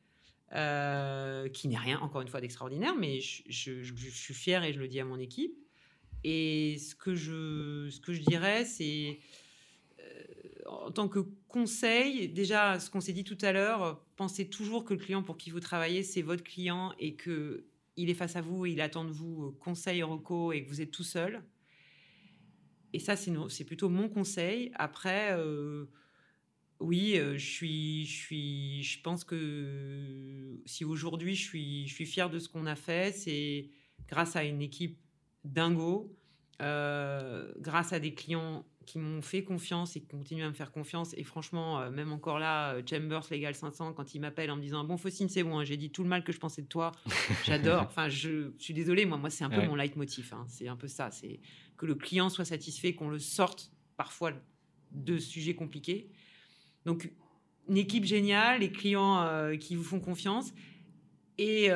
[1.53, 4.99] qui n'est rien, encore une fois, d'extraordinaire, mais je, suis fier et je le dis
[4.99, 5.53] à mon équipe.
[6.23, 9.19] Et ce que je dirais, c'est
[10.65, 14.93] en tant que conseil, déjà, ce qu'on s'est dit tout à l'heure, pensez toujours que
[14.93, 18.41] le client pour qui vous travaillez, c'est votre client et que il est face à
[18.41, 21.43] vous et il attend de vous euh, conseil, reco et que vous êtes tout seul.
[22.91, 24.71] Et ça, c'est plutôt mon conseil.
[24.75, 25.85] Après, euh,
[26.79, 32.05] oui, euh, je suis, je suis, je pense que si aujourd'hui je suis, je suis
[32.05, 33.69] fier de ce qu'on a fait, c'est
[34.07, 34.99] grâce à une équipe
[35.43, 36.15] dingo,
[36.59, 41.13] grâce à des clients qui m'ont fait confiance et qui continuent à me faire confiance.
[41.17, 44.61] Et franchement, euh, même encore là, euh, Chambers Legal 500, quand il m'appelle en me
[44.61, 46.67] disant Bon, Faustine, c'est bon, hein, j'ai dit tout le mal que je pensais de
[46.67, 46.91] toi.
[47.45, 47.83] J'adore.
[47.83, 50.33] enfin, je, suis désolée, moi, moi c'est un peu mon leitmotiv.
[50.33, 50.45] Hein.
[50.47, 51.11] C'est un peu ça.
[51.11, 51.39] C'est
[51.77, 54.31] que le client soit satisfait, qu'on le sorte parfois
[54.91, 56.09] de sujets compliqués.
[56.85, 57.11] Donc,
[57.69, 60.53] une équipe géniale, les clients euh, qui vous font confiance.
[61.37, 61.69] Et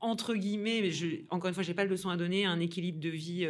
[0.00, 3.10] entre guillemets, je, encore une fois, j'ai pas de leçon à donner, un équilibre de
[3.10, 3.46] vie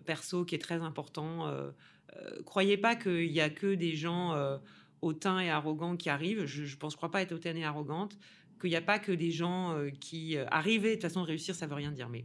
[0.00, 1.46] perso qui est très important.
[1.46, 1.70] Euh,
[2.16, 4.58] euh, croyez pas qu'il y a que des gens euh,
[5.02, 6.44] hautains et arrogants qui arrivent.
[6.44, 8.18] Je, ne pense, crois pas être hautaine et arrogante.
[8.60, 10.84] Qu'il n'y a pas que des gens qui arrivent.
[10.84, 12.08] De toute façon, réussir, ça veut rien dire.
[12.08, 12.24] Mais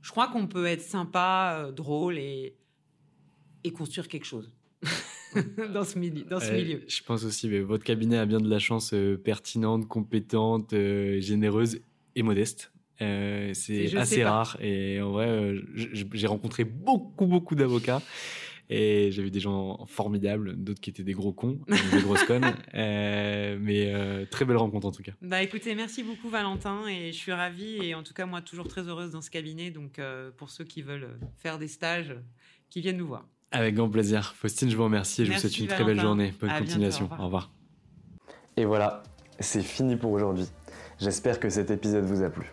[0.00, 2.56] je crois qu'on peut être sympa, drôle et,
[3.64, 4.50] et construire quelque chose.
[5.74, 6.82] dans ce, milieu, dans ce milieu.
[6.88, 11.80] Je pense aussi, mais votre cabinet a bien de la chance pertinente, compétente, généreuse
[12.16, 12.72] et modeste.
[13.00, 14.56] Euh, c'est assez rare.
[14.60, 18.02] Et en vrai, euh, j'ai rencontré beaucoup, beaucoup d'avocats.
[18.70, 22.54] Et j'ai vu des gens formidables, d'autres qui étaient des gros cons, des grosses connes.
[22.74, 25.12] Euh, mais très belle rencontre en tout cas.
[25.22, 28.68] Bah écoutez, merci beaucoup Valentin et je suis ravie et en tout cas moi toujours
[28.68, 29.70] très heureuse dans ce cabinet.
[29.70, 29.98] Donc
[30.36, 32.14] pour ceux qui veulent faire des stages,
[32.68, 33.26] qui viennent nous voir.
[33.52, 34.34] Avec grand plaisir.
[34.34, 36.34] Faustine, je vous remercie et je vous souhaite une très belle journée.
[36.38, 37.06] Bonne À bientôt, continuation.
[37.06, 37.20] au revoir.
[37.20, 37.50] au revoir.
[38.58, 39.02] Et voilà,
[39.40, 40.44] c'est fini pour aujourd'hui.
[41.00, 42.52] J'espère que cet épisode vous a plu.